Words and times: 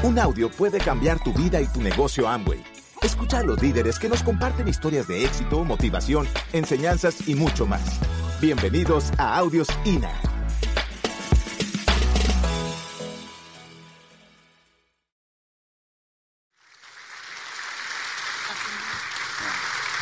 Un 0.00 0.16
audio 0.16 0.48
puede 0.48 0.78
cambiar 0.78 1.18
tu 1.18 1.32
vida 1.32 1.60
y 1.60 1.66
tu 1.66 1.82
negocio 1.82 2.28
Amway. 2.28 2.62
Escucha 3.02 3.38
a 3.38 3.42
los 3.42 3.60
líderes 3.60 3.98
que 3.98 4.08
nos 4.08 4.22
comparten 4.22 4.68
historias 4.68 5.08
de 5.08 5.24
éxito, 5.24 5.64
motivación, 5.64 6.28
enseñanzas 6.52 7.26
y 7.26 7.34
mucho 7.34 7.66
más. 7.66 7.82
Bienvenidos 8.40 9.10
a 9.18 9.36
Audios 9.36 9.66
INA. 9.84 10.12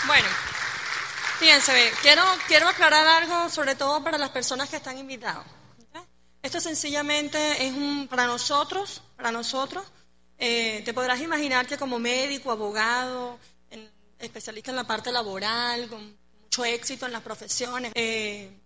Bueno, 0.07 0.29
fíjense, 1.39 1.73
quiero, 2.03 2.23
quiero 2.47 2.69
aclarar 2.69 3.07
algo 3.23 3.49
sobre 3.49 3.75
todo 3.75 4.05
para 4.05 4.19
las 4.19 4.29
personas 4.29 4.69
que 4.69 4.77
están 4.77 4.99
invitadas. 4.99 5.47
Esto 6.47 6.61
sencillamente 6.61 7.67
es 7.67 7.73
un, 7.75 8.07
para 8.07 8.25
nosotros, 8.25 9.03
para 9.17 9.33
nosotros, 9.33 9.85
eh, 10.39 10.81
te 10.85 10.95
podrás 10.95 11.21
imaginar 11.21 11.67
que 11.67 11.77
como 11.77 11.99
médico, 11.99 12.53
abogado, 12.53 13.41
en- 13.69 13.91
especialista 14.21 14.71
en 14.71 14.77
la 14.77 14.85
parte 14.87 15.11
laboral, 15.11 15.89
con 15.89 16.17
mucho 16.45 16.65
éxito 16.65 17.05
en 17.05 17.11
las 17.11 17.23
profesiones, 17.23 17.91
eh, 17.97 18.57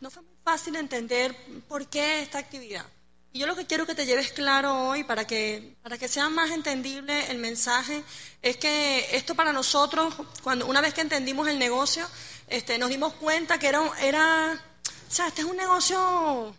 no 0.00 0.10
fue 0.10 0.22
muy 0.22 0.34
fácil 0.42 0.76
entender 0.76 1.36
por 1.68 1.86
qué 1.88 2.22
esta 2.22 2.38
actividad. 2.38 2.86
Y 3.34 3.40
yo 3.40 3.46
lo 3.46 3.54
que 3.54 3.66
quiero 3.66 3.84
que 3.84 3.94
te 3.94 4.06
lleves 4.06 4.32
claro 4.32 4.88
hoy, 4.88 5.04
para 5.04 5.26
que, 5.26 5.76
para 5.82 5.98
que 5.98 6.08
sea 6.08 6.30
más 6.30 6.50
entendible 6.52 7.30
el 7.30 7.36
mensaje, 7.36 8.02
es 8.40 8.56
que 8.56 9.14
esto 9.14 9.34
para 9.34 9.52
nosotros, 9.52 10.14
cuando 10.42 10.64
una 10.64 10.80
vez 10.80 10.94
que 10.94 11.02
entendimos 11.02 11.48
el 11.48 11.58
negocio, 11.58 12.08
este, 12.48 12.78
nos 12.78 12.88
dimos 12.88 13.12
cuenta 13.12 13.58
que 13.58 13.66
era, 13.68 13.82
era 14.00 14.58
o 15.06 15.12
sea, 15.12 15.26
este 15.28 15.42
es 15.42 15.46
un 15.46 15.58
negocio, 15.58 16.56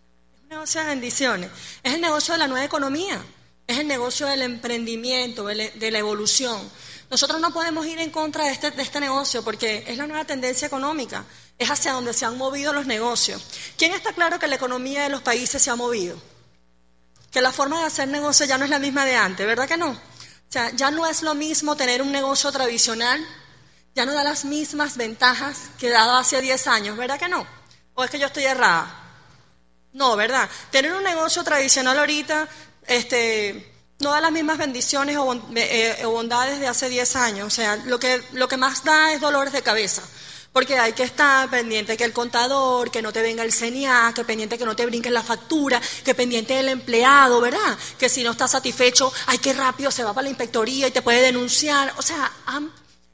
negocio 0.49 0.81
de 0.81 0.87
bendiciones, 0.87 1.51
es 1.83 1.93
el 1.93 2.01
negocio 2.01 2.33
de 2.33 2.37
la 2.39 2.47
nueva 2.47 2.65
economía, 2.65 3.21
es 3.65 3.79
el 3.79 3.87
negocio 3.87 4.27
del 4.27 4.41
emprendimiento, 4.41 5.45
de 5.45 5.91
la- 5.91 5.97
evolución. 5.99 6.57
Nosotros 7.09 7.39
no 7.39 7.51
podemos 7.53 7.85
ir 7.85 7.99
en 7.99 8.09
contra 8.11 8.45
de 8.45 8.51
este, 8.51 8.71
de 8.71 8.81
este 8.83 8.99
negocio 8.99 9.43
porque 9.43 9.83
es 9.87 9.97
la 9.97 10.07
nueva 10.07 10.25
tendencia 10.25 10.65
económica, 10.65 11.25
es 11.57 11.69
hacia 11.69 11.93
donde 11.93 12.13
se 12.13 12.25
han 12.25 12.37
movido 12.37 12.73
los 12.73 12.85
negocios. 12.85 13.43
¿Quién 13.77 13.93
está 13.93 14.13
claro 14.13 14.39
que 14.39 14.47
la 14.47 14.55
economía 14.55 15.03
de 15.03 15.09
los 15.09 15.21
países 15.21 15.61
se 15.61 15.69
ha 15.69 15.75
movido? 15.75 16.19
que 17.29 17.41
la 17.41 17.51
forma 17.51 17.79
de 17.81 17.85
hacer 17.85 18.07
negocio 18.07 18.45
ya 18.45 18.57
no 18.57 18.63
es 18.63 18.69
la 18.69 18.79
misma 18.79 19.05
de 19.05 19.15
antes, 19.17 19.45
¿verdad 19.45 19.67
que 19.67 19.75
no? 19.77 19.89
O 19.91 19.97
sea, 20.49 20.71
ya 20.71 20.89
no 20.91 21.05
es 21.05 21.21
lo 21.23 21.35
mismo 21.35 21.75
tener 21.75 22.01
un 22.01 22.11
negocio 22.11 22.49
tradicional, 22.53 23.23
ya 23.93 24.05
no 24.05 24.13
da 24.13 24.23
las 24.23 24.45
mismas 24.45 24.95
ventajas 24.95 25.57
que 25.77 25.89
daba 25.89 26.19
hace 26.19 26.41
10 26.41 26.65
años, 26.67 26.97
¿verdad 26.97 27.19
que 27.19 27.27
no? 27.27 27.45
¿O 27.95 28.03
es 28.03 28.09
que 28.09 28.17
yo 28.17 28.27
estoy 28.27 28.45
errada? 28.45 29.06
No, 29.97 30.15
¿verdad? 30.15 30.47
Tener 30.69 30.93
un 30.93 31.03
negocio 31.03 31.43
tradicional 31.43 31.97
ahorita 31.97 32.47
este, 32.85 33.73
no 33.97 34.11
da 34.11 34.21
las 34.21 34.31
mismas 34.31 34.59
bendiciones 34.59 35.17
o, 35.17 35.33
eh, 35.55 36.03
o 36.05 36.11
bondades 36.11 36.59
de 36.59 36.67
hace 36.67 36.87
10 36.87 37.15
años. 37.15 37.47
O 37.47 37.49
sea, 37.49 37.77
lo 37.77 37.99
que, 37.99 38.21
lo 38.33 38.47
que 38.47 38.57
más 38.57 38.83
da 38.83 39.11
es 39.11 39.19
dolores 39.19 39.53
de 39.53 39.63
cabeza. 39.63 40.03
Porque 40.53 40.77
hay 40.77 40.93
que 40.93 41.01
estar 41.01 41.49
pendiente 41.49 41.97
que 41.97 42.03
el 42.03 42.13
contador, 42.13 42.91
que 42.91 43.01
no 43.01 43.11
te 43.11 43.23
venga 43.23 43.41
el 43.43 43.51
CNA, 43.51 44.13
que 44.13 44.23
pendiente 44.23 44.59
que 44.59 44.65
no 44.65 44.75
te 44.75 44.85
brinquen 44.85 45.15
la 45.15 45.23
factura, 45.23 45.81
que 46.05 46.13
pendiente 46.13 46.53
del 46.53 46.69
empleado, 46.69 47.41
¿verdad? 47.41 47.75
Que 47.97 48.07
si 48.07 48.23
no 48.23 48.31
está 48.31 48.47
satisfecho, 48.47 49.11
ay, 49.25 49.39
qué 49.39 49.53
rápido 49.53 49.89
se 49.89 50.03
va 50.03 50.13
para 50.13 50.25
la 50.25 50.29
inspectoría 50.29 50.87
y 50.87 50.91
te 50.91 51.01
puede 51.01 51.23
denunciar. 51.23 51.91
O 51.97 52.03
sea, 52.03 52.31
han 52.45 52.71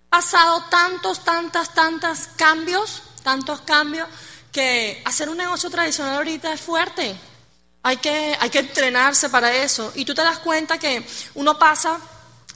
pasado 0.09 0.65
tantos, 0.69 1.23
tantas, 1.23 1.73
tantos 1.73 2.27
cambios, 2.35 3.03
tantos 3.23 3.61
cambios, 3.61 4.09
que 4.53 5.01
hacer 5.03 5.29
un 5.29 5.37
negocio 5.37 5.69
tradicional 5.69 6.15
ahorita 6.15 6.53
es 6.53 6.61
fuerte. 6.61 7.15
Hay 7.81 7.97
que, 7.97 8.37
hay 8.39 8.49
que 8.49 8.59
entrenarse 8.59 9.27
para 9.29 9.53
eso. 9.53 9.91
Y 9.95 10.05
tú 10.05 10.13
te 10.13 10.21
das 10.21 10.39
cuenta 10.39 10.77
que 10.77 11.05
uno 11.33 11.57
pasa, 11.59 11.99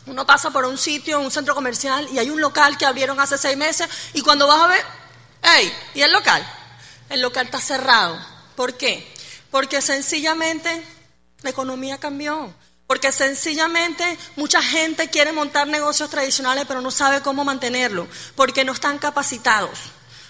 uno 0.05 0.25
pasa 0.25 0.51
por 0.51 0.63
un 0.63 0.77
sitio, 0.77 1.19
un 1.19 1.31
centro 1.31 1.55
comercial, 1.55 2.07
y 2.13 2.19
hay 2.19 2.29
un 2.29 2.39
local 2.39 2.77
que 2.77 2.85
abrieron 2.85 3.19
hace 3.19 3.37
seis 3.37 3.57
meses, 3.57 3.89
y 4.13 4.21
cuando 4.21 4.47
vas 4.47 4.61
a 4.61 4.67
ver, 4.67 4.85
¡hey! 5.41 5.73
¿Y 5.95 6.01
el 6.01 6.13
local? 6.13 6.47
El 7.09 7.21
local 7.21 7.47
está 7.47 7.59
cerrado. 7.59 8.17
¿Por 8.55 8.77
qué? 8.77 9.11
Porque 9.49 9.81
sencillamente 9.81 10.85
la 11.41 11.49
economía 11.49 11.97
cambió. 11.97 12.53
Porque 12.85 13.11
sencillamente 13.11 14.17
mucha 14.37 14.61
gente 14.61 15.09
quiere 15.09 15.33
montar 15.33 15.67
negocios 15.67 16.09
tradicionales, 16.09 16.65
pero 16.67 16.79
no 16.79 16.89
sabe 16.89 17.21
cómo 17.21 17.43
mantenerlo. 17.43 18.07
Porque 18.35 18.63
no 18.63 18.71
están 18.71 18.97
capacitados. 18.97 19.77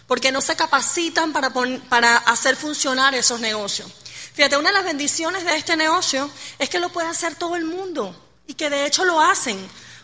Porque 0.08 0.32
no 0.32 0.42
se 0.42 0.56
capacitan 0.56 1.34
para, 1.34 1.52
para 1.90 2.18
hacer 2.18 2.56
funcionar 2.56 3.14
esos 3.14 3.40
negocios. 3.40 3.92
Fíjate, 4.34 4.58
una 4.58 4.70
de 4.70 4.76
las 4.76 4.86
bendiciones 4.86 5.44
de 5.44 5.56
este 5.56 5.76
negocio 5.76 6.30
es 6.60 6.70
que 6.70 6.80
lo 6.80 6.90
puede 6.90 7.08
hacer 7.08 7.36
todo 7.36 7.56
el 7.56 7.66
mundo 7.66 8.16
y 8.48 8.54
que 8.54 8.70
de 8.70 8.86
hecho 8.86 9.04
lo 9.04 9.20
hacen. 9.20 9.58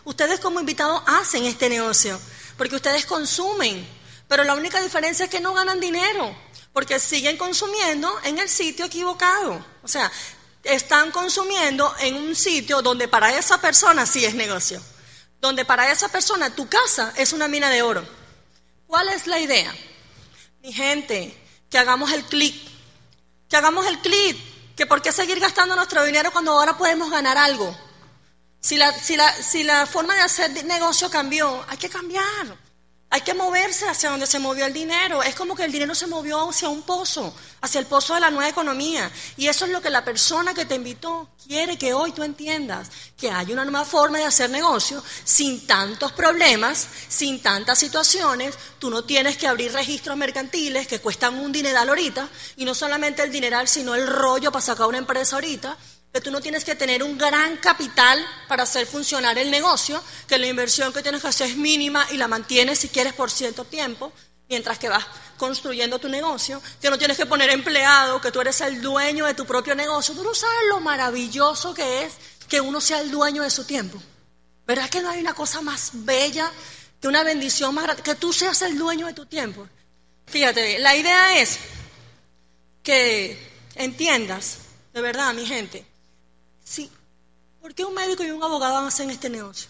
Ustedes 0.04 0.40
como 0.40 0.60
invitados 0.60 1.02
hacen 1.06 1.44
este 1.44 1.68
negocio 1.68 2.20
porque 2.56 2.76
ustedes 2.76 3.06
consumen, 3.06 3.86
pero 4.28 4.44
la 4.44 4.54
única 4.54 4.80
diferencia 4.80 5.24
es 5.24 5.30
que 5.30 5.40
no 5.40 5.54
ganan 5.54 5.80
dinero 5.80 6.36
porque 6.72 6.98
siguen 6.98 7.36
consumiendo 7.36 8.12
en 8.24 8.38
el 8.38 8.48
sitio 8.48 8.84
equivocado. 8.84 9.64
O 9.82 9.88
sea, 9.88 10.10
están 10.64 11.12
consumiendo 11.12 11.94
en 12.00 12.16
un 12.16 12.34
sitio 12.34 12.82
donde 12.82 13.06
para 13.06 13.38
esa 13.38 13.60
persona 13.60 14.06
sí 14.06 14.24
es 14.24 14.34
negocio, 14.34 14.82
donde 15.40 15.64
para 15.64 15.90
esa 15.92 16.08
persona 16.08 16.54
tu 16.54 16.68
casa 16.68 17.12
es 17.16 17.32
una 17.32 17.48
mina 17.48 17.70
de 17.70 17.82
oro. 17.82 18.04
¿Cuál 18.86 19.08
es 19.10 19.26
la 19.26 19.38
idea? 19.38 19.72
Mi 20.64 20.72
gente, 20.72 21.32
que 21.68 21.78
hagamos 21.78 22.10
el 22.10 22.24
clic 22.24 22.54
que 23.48 23.58
hagamos 23.58 23.86
el 23.86 24.00
clic, 24.00 24.36
que 24.74 24.86
por 24.86 25.02
qué 25.02 25.12
seguir 25.12 25.38
gastando 25.38 25.76
nuestro 25.76 26.02
dinero 26.04 26.32
cuando 26.32 26.52
ahora 26.52 26.76
podemos 26.76 27.10
ganar 27.10 27.36
algo. 27.36 27.76
Si 28.58 28.76
la, 28.76 28.90
si 28.92 29.16
la, 29.16 29.30
si 29.30 29.62
la 29.62 29.86
forma 29.86 30.14
de 30.14 30.22
hacer 30.22 30.64
negocio 30.64 31.10
cambió, 31.10 31.64
hay 31.68 31.76
que 31.76 31.88
cambiar. 31.88 32.58
Hay 33.14 33.20
que 33.20 33.32
moverse 33.32 33.88
hacia 33.88 34.10
donde 34.10 34.26
se 34.26 34.40
movió 34.40 34.66
el 34.66 34.72
dinero. 34.72 35.22
Es 35.22 35.36
como 35.36 35.54
que 35.54 35.62
el 35.62 35.70
dinero 35.70 35.94
se 35.94 36.08
movió 36.08 36.50
hacia 36.50 36.68
un 36.68 36.82
pozo, 36.82 37.32
hacia 37.60 37.78
el 37.78 37.86
pozo 37.86 38.14
de 38.14 38.18
la 38.18 38.32
nueva 38.32 38.48
economía. 38.48 39.08
Y 39.36 39.46
eso 39.46 39.66
es 39.66 39.70
lo 39.70 39.80
que 39.80 39.88
la 39.88 40.04
persona 40.04 40.52
que 40.52 40.64
te 40.64 40.74
invitó 40.74 41.28
quiere 41.46 41.78
que 41.78 41.94
hoy 41.94 42.10
tú 42.10 42.24
entiendas, 42.24 42.90
que 43.16 43.30
hay 43.30 43.52
una 43.52 43.64
nueva 43.64 43.84
forma 43.84 44.18
de 44.18 44.24
hacer 44.24 44.50
negocio 44.50 45.00
sin 45.22 45.64
tantos 45.64 46.10
problemas, 46.10 46.88
sin 47.08 47.40
tantas 47.40 47.78
situaciones. 47.78 48.56
Tú 48.80 48.90
no 48.90 49.04
tienes 49.04 49.36
que 49.36 49.46
abrir 49.46 49.72
registros 49.72 50.16
mercantiles 50.16 50.88
que 50.88 50.98
cuestan 50.98 51.38
un 51.38 51.52
dineral 51.52 51.88
ahorita, 51.88 52.28
y 52.56 52.64
no 52.64 52.74
solamente 52.74 53.22
el 53.22 53.30
dineral, 53.30 53.68
sino 53.68 53.94
el 53.94 54.08
rollo 54.08 54.50
para 54.50 54.64
sacar 54.64 54.88
una 54.88 54.98
empresa 54.98 55.36
ahorita 55.36 55.76
que 56.14 56.20
tú 56.20 56.30
no 56.30 56.40
tienes 56.40 56.64
que 56.64 56.76
tener 56.76 57.02
un 57.02 57.18
gran 57.18 57.56
capital 57.56 58.24
para 58.46 58.62
hacer 58.62 58.86
funcionar 58.86 59.36
el 59.36 59.50
negocio, 59.50 60.00
que 60.28 60.38
la 60.38 60.46
inversión 60.46 60.92
que 60.92 61.02
tienes 61.02 61.20
que 61.20 61.26
hacer 61.26 61.50
es 61.50 61.56
mínima 61.56 62.06
y 62.12 62.16
la 62.16 62.28
mantienes 62.28 62.78
si 62.78 62.88
quieres 62.88 63.14
por 63.14 63.32
cierto 63.32 63.64
tiempo, 63.64 64.12
mientras 64.48 64.78
que 64.78 64.88
vas 64.88 65.04
construyendo 65.36 65.98
tu 65.98 66.08
negocio, 66.08 66.62
que 66.80 66.88
no 66.88 66.98
tienes 66.98 67.16
que 67.16 67.26
poner 67.26 67.50
empleado, 67.50 68.20
que 68.20 68.30
tú 68.30 68.40
eres 68.40 68.60
el 68.60 68.80
dueño 68.80 69.26
de 69.26 69.34
tu 69.34 69.44
propio 69.44 69.74
negocio. 69.74 70.14
Tú 70.14 70.22
no 70.22 70.36
sabes 70.36 70.68
lo 70.68 70.78
maravilloso 70.78 71.74
que 71.74 72.04
es 72.04 72.12
que 72.48 72.60
uno 72.60 72.80
sea 72.80 73.00
el 73.00 73.10
dueño 73.10 73.42
de 73.42 73.50
su 73.50 73.64
tiempo. 73.64 74.00
¿Verdad 74.68 74.88
que 74.88 75.02
no 75.02 75.10
hay 75.10 75.18
una 75.18 75.34
cosa 75.34 75.62
más 75.62 75.90
bella 75.94 76.48
que 77.00 77.08
una 77.08 77.24
bendición 77.24 77.74
más 77.74 77.86
grande? 77.86 78.04
Que 78.04 78.14
tú 78.14 78.32
seas 78.32 78.62
el 78.62 78.78
dueño 78.78 79.08
de 79.08 79.14
tu 79.14 79.26
tiempo. 79.26 79.66
Fíjate, 80.26 80.78
la 80.78 80.94
idea 80.94 81.40
es 81.40 81.58
que 82.84 83.36
entiendas, 83.74 84.58
de 84.92 85.00
verdad, 85.00 85.34
mi 85.34 85.44
gente, 85.44 85.84
Sí. 86.64 86.90
¿Por 87.60 87.74
qué 87.74 87.84
un 87.84 87.94
médico 87.94 88.24
y 88.24 88.30
un 88.30 88.42
abogado 88.42 88.78
hacen 88.78 89.10
este 89.10 89.30
negocio? 89.30 89.68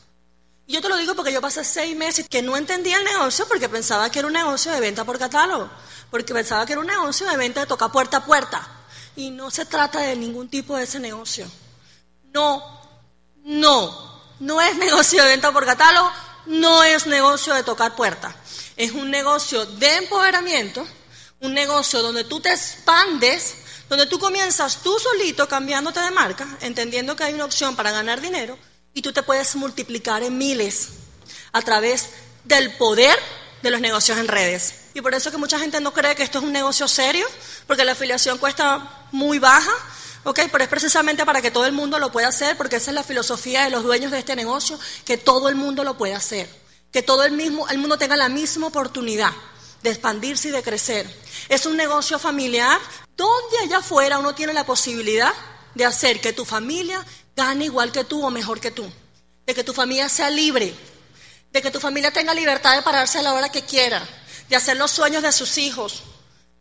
Yo 0.67 0.81
te 0.81 0.89
lo 0.89 0.97
digo 0.97 1.15
porque 1.15 1.33
yo 1.33 1.43
pasé 1.43 1.63
seis 1.63 1.95
meses 1.95 2.27
que 2.29 2.41
no 2.41 2.57
entendía 2.57 2.97
el 2.97 3.05
negocio 3.05 3.47
porque 3.47 3.69
pensaba 3.69 4.09
que 4.11 4.21
era 4.21 4.29
un 4.29 4.35
negocio 4.35 4.73
de 4.73 4.81
venta 4.81 5.05
por 5.05 5.19
catálogo, 5.19 5.69
porque 6.11 6.33
pensaba 6.33 6.65
que 6.65 6.73
era 6.73 6.81
un 6.81 6.87
negocio 6.87 7.29
de 7.29 7.37
venta 7.37 7.61
de 7.61 7.67
tocar 7.67 7.93
puerta 7.93 8.19
a 8.19 8.25
puerta. 8.25 8.67
Y 9.17 9.31
no 9.31 9.51
se 9.51 9.67
trata 9.67 10.01
de 10.01 10.17
ningún 10.17 10.49
tipo 10.49 10.77
de 10.77 10.85
ese 10.85 10.99
negocio. 10.99 11.47
No, 12.33 12.63
no, 13.45 14.23
no 14.41 14.61
es 14.63 14.77
negocio 14.79 15.23
de 15.23 15.29
venta 15.29 15.53
por 15.53 15.67
catálogo, 15.67 16.11
no 16.47 16.83
es 16.83 17.07
negocio 17.07 17.53
de 17.55 17.63
tocar 17.63 17.95
puerta. 17.95 18.35
Es 18.77 18.93
un 18.93 19.11
negocio 19.11 19.67
de 19.67 19.97
empoderamiento, 19.97 20.87
un 21.41 21.53
negocio 21.53 22.03
donde 22.03 22.25
tú 22.25 22.41
te 22.41 22.51
expandes, 22.51 23.55
donde 23.89 24.07
tú 24.07 24.19
comienzas 24.19 24.83
tú 24.83 24.99
solito 24.99 25.49
cambiándote 25.49 26.01
de 26.01 26.11
marca, 26.11 26.47
entendiendo 26.61 27.17
que 27.17 27.25
hay 27.25 27.35
una 27.35 27.45
opción 27.45 27.77
para 27.77 27.93
ganar 27.93 28.21
dinero 28.21 28.59
y 28.95 29.03
tú 29.03 29.13
te 29.13 29.23
puedes 29.23 29.55
multiplicar 29.57 30.23
en 30.23 30.39
miles 30.39 30.91
a 31.53 31.63
través 31.63 32.11
del 32.45 32.77
poder 32.77 33.19
de 33.63 33.71
los 33.71 33.81
negocios 33.81 34.19
en 34.19 34.29
redes. 34.29 34.75
Y 34.95 35.01
por 35.01 35.15
eso 35.15 35.31
que 35.31 35.37
mucha 35.37 35.59
gente 35.59 35.81
no 35.81 35.93
cree 35.93 36.15
que 36.15 36.23
esto 36.23 36.39
es 36.39 36.45
un 36.45 36.53
negocio 36.53 36.87
serio, 36.87 37.27
porque 37.67 37.85
la 37.85 37.93
afiliación 37.93 38.39
cuesta 38.39 39.07
muy 39.11 39.39
baja, 39.39 39.73
¿ok? 40.23 40.41
Pero 40.53 40.65
es 40.65 40.71
precisamente 40.71 41.25
para 41.25 41.43
que 41.43 41.51
todo 41.51 41.67
el 41.67 41.73
mundo 41.73 41.99
lo 41.99 42.13
pueda 42.13 42.29
hacer, 42.29 42.57
porque 42.57 42.77
esa 42.77 42.91
es 42.91 42.95
la 42.95 43.03
filosofía 43.03 43.65
de 43.65 43.71
los 43.71 43.83
dueños 43.83 44.13
de 44.13 44.19
este 44.19 44.37
negocio, 44.37 44.79
que 45.05 45.17
todo 45.19 45.49
el 45.49 45.57
mundo 45.57 45.83
lo 45.83 45.97
pueda 45.97 46.17
hacer, 46.17 46.49
que 46.93 47.03
todo 47.03 47.25
el, 47.25 47.33
mismo, 47.33 47.69
el 47.69 47.79
mundo 47.79 47.99
tenga 47.99 48.17
la 48.17 48.29
misma 48.29 48.69
oportunidad 48.69 49.33
de 49.83 49.91
expandirse 49.91 50.49
y 50.49 50.53
de 50.53 50.63
crecer. 50.63 51.13
Es 51.49 51.67
un 51.67 51.77
negocio 51.77 52.19
familiar 52.19 52.81
donde 53.17 53.59
allá 53.59 53.79
afuera 53.79 54.19
uno 54.19 54.35
tiene 54.35 54.53
la 54.53 54.67
posibilidad 54.67 55.33
de 55.75 55.85
hacer 55.85 56.21
que 56.21 56.33
tu 56.33 56.45
familia 56.45 57.05
gane 57.37 57.67
igual 57.67 57.93
que 57.93 58.05
tú 58.05 58.25
o 58.25 58.31
mejor 58.31 58.61
que 58.61 58.71
tú, 58.71 58.91
de 59.47 59.55
que 59.55 59.65
tu 59.65 59.73
familia 59.73 60.09
sea 60.09 60.31
libre, 60.31 60.75
de 61.53 61.63
que 61.63 61.71
tu 61.71 61.81
familia 61.81 62.13
tenga 62.13 62.35
libertad 62.35 62.77
de 62.77 62.83
pararse 62.83 63.19
a 63.19 63.23
la 63.23 63.35
hora 63.35 63.51
que 63.51 63.63
quiera, 63.63 64.03
de 64.49 64.57
hacer 64.57 64.77
los 64.77 64.91
sueños 64.91 65.23
de 65.23 65.33
sus 65.33 65.59
hijos, 65.59 66.03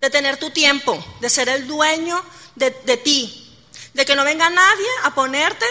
de 0.02 0.10
tener 0.10 0.38
tu 0.38 0.50
tiempo, 0.50 1.04
de 1.22 1.30
ser 1.30 1.50
el 1.50 1.68
dueño 1.68 2.24
de, 2.56 2.72
de 2.86 2.98
ti, 2.98 3.56
de 3.94 4.06
que 4.06 4.16
no 4.16 4.24
venga 4.24 4.50
nadie 4.50 4.88
a 5.04 5.14
ponerte 5.16 5.66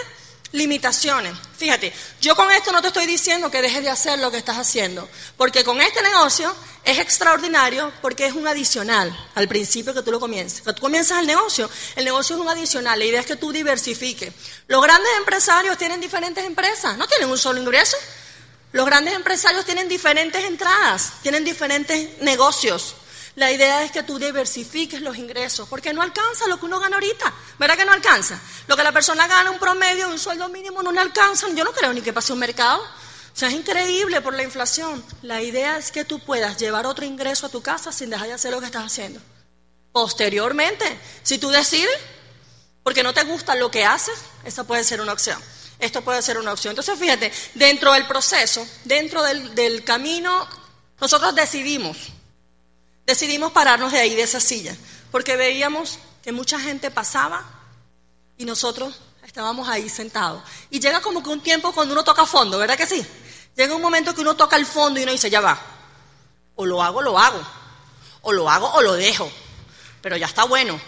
limitaciones. 0.52 1.34
Fíjate, 1.56 1.92
yo 2.20 2.36
con 2.36 2.50
esto 2.50 2.72
no 2.72 2.80
te 2.80 2.88
estoy 2.88 3.06
diciendo 3.06 3.50
que 3.50 3.62
dejes 3.62 3.82
de 3.82 3.90
hacer 3.90 4.18
lo 4.18 4.30
que 4.30 4.38
estás 4.38 4.58
haciendo, 4.58 5.08
porque 5.36 5.64
con 5.64 5.80
este 5.80 6.02
negocio 6.02 6.54
es 6.84 6.98
extraordinario 6.98 7.92
porque 8.02 8.26
es 8.26 8.34
un 8.34 8.46
adicional 8.46 9.16
al 9.34 9.48
principio 9.48 9.94
que 9.94 10.02
tú 10.02 10.10
lo 10.10 10.20
comiences. 10.20 10.62
Cuando 10.62 10.76
tú 10.76 10.82
comienzas 10.82 11.20
el 11.20 11.26
negocio, 11.26 11.70
el 11.96 12.04
negocio 12.04 12.36
es 12.36 12.42
un 12.42 12.48
adicional, 12.48 12.98
la 12.98 13.04
idea 13.04 13.20
es 13.20 13.26
que 13.26 13.36
tú 13.36 13.52
diversifiques. 13.52 14.32
Los 14.66 14.82
grandes 14.82 15.10
empresarios 15.18 15.78
tienen 15.78 16.00
diferentes 16.00 16.44
empresas, 16.44 16.96
no 16.96 17.06
tienen 17.06 17.28
un 17.28 17.38
solo 17.38 17.60
ingreso. 17.60 17.96
Los 18.72 18.86
grandes 18.86 19.14
empresarios 19.14 19.64
tienen 19.66 19.88
diferentes 19.88 20.42
entradas, 20.44 21.12
tienen 21.22 21.44
diferentes 21.44 22.20
negocios. 22.22 22.94
La 23.34 23.50
idea 23.50 23.82
es 23.82 23.90
que 23.90 24.02
tú 24.02 24.18
diversifiques 24.18 25.00
los 25.00 25.16
ingresos, 25.16 25.66
porque 25.68 25.94
no 25.94 26.02
alcanza 26.02 26.46
lo 26.48 26.58
que 26.58 26.66
uno 26.66 26.78
gana 26.78 26.96
ahorita. 26.96 27.32
¿Verdad 27.58 27.78
que 27.78 27.84
no 27.86 27.92
alcanza? 27.92 28.38
Lo 28.66 28.76
que 28.76 28.82
la 28.82 28.92
persona 28.92 29.26
gana, 29.26 29.50
un 29.50 29.58
promedio, 29.58 30.08
un 30.08 30.18
sueldo 30.18 30.48
mínimo, 30.50 30.82
no 30.82 30.92
le 30.92 31.00
alcanza. 31.00 31.48
Yo 31.54 31.64
no 31.64 31.72
creo 31.72 31.94
ni 31.94 32.02
que 32.02 32.12
pase 32.12 32.34
un 32.34 32.38
mercado. 32.38 32.82
O 32.82 33.36
sea, 33.38 33.48
es 33.48 33.54
increíble 33.54 34.20
por 34.20 34.34
la 34.34 34.42
inflación. 34.42 35.02
La 35.22 35.40
idea 35.40 35.78
es 35.78 35.90
que 35.90 36.04
tú 36.04 36.18
puedas 36.20 36.58
llevar 36.58 36.86
otro 36.86 37.06
ingreso 37.06 37.46
a 37.46 37.48
tu 37.48 37.62
casa 37.62 37.90
sin 37.90 38.10
dejar 38.10 38.28
de 38.28 38.34
hacer 38.34 38.52
lo 38.52 38.60
que 38.60 38.66
estás 38.66 38.84
haciendo. 38.84 39.20
Posteriormente, 39.92 40.84
si 41.22 41.38
tú 41.38 41.48
decides, 41.48 41.98
porque 42.82 43.02
no 43.02 43.14
te 43.14 43.24
gusta 43.24 43.54
lo 43.54 43.70
que 43.70 43.86
haces, 43.86 44.18
esa 44.44 44.64
puede 44.64 44.84
ser 44.84 45.00
una 45.00 45.14
opción. 45.14 45.40
Esto 45.78 46.02
puede 46.02 46.20
ser 46.20 46.36
una 46.36 46.52
opción. 46.52 46.72
Entonces, 46.72 46.98
fíjate, 46.98 47.32
dentro 47.54 47.92
del 47.92 48.06
proceso, 48.06 48.66
dentro 48.84 49.22
del, 49.22 49.54
del 49.54 49.84
camino, 49.84 50.46
nosotros 51.00 51.34
decidimos 51.34 51.96
Decidimos 53.06 53.52
pararnos 53.52 53.92
de 53.92 53.98
ahí, 53.98 54.14
de 54.14 54.22
esa 54.22 54.40
silla, 54.40 54.76
porque 55.10 55.36
veíamos 55.36 55.98
que 56.22 56.32
mucha 56.32 56.58
gente 56.58 56.90
pasaba 56.90 57.44
y 58.38 58.44
nosotros 58.44 59.00
estábamos 59.24 59.68
ahí 59.68 59.88
sentados. 59.88 60.42
Y 60.70 60.80
llega 60.80 61.00
como 61.00 61.22
que 61.22 61.30
un 61.30 61.42
tiempo 61.42 61.72
cuando 61.72 61.94
uno 61.94 62.04
toca 62.04 62.26
fondo, 62.26 62.58
¿verdad 62.58 62.76
que 62.76 62.86
sí? 62.86 63.04
Llega 63.56 63.74
un 63.74 63.82
momento 63.82 64.14
que 64.14 64.20
uno 64.20 64.36
toca 64.36 64.56
el 64.56 64.66
fondo 64.66 65.00
y 65.00 65.02
uno 65.02 65.12
dice, 65.12 65.28
ya 65.28 65.40
va, 65.40 65.60
o 66.54 66.64
lo 66.64 66.82
hago, 66.82 67.02
lo 67.02 67.18
hago, 67.18 67.42
o 68.22 68.32
lo 68.32 68.48
hago 68.48 68.70
o 68.72 68.82
lo 68.82 68.94
dejo, 68.94 69.30
pero 70.00 70.16
ya 70.16 70.26
está 70.26 70.44
bueno. 70.44 70.80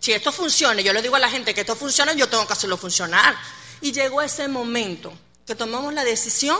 Si 0.00 0.12
esto 0.12 0.32
funciona, 0.32 0.80
yo 0.80 0.92
le 0.92 1.02
digo 1.02 1.14
a 1.16 1.20
la 1.20 1.30
gente 1.30 1.54
que 1.54 1.60
esto 1.60 1.76
funciona, 1.76 2.12
yo 2.14 2.28
tengo 2.28 2.46
que 2.46 2.52
hacerlo 2.52 2.76
funcionar. 2.76 3.36
Y 3.80 3.92
llegó 3.92 4.22
ese 4.22 4.48
momento 4.48 5.12
que 5.46 5.54
tomamos 5.54 5.94
la 5.94 6.04
decisión 6.04 6.58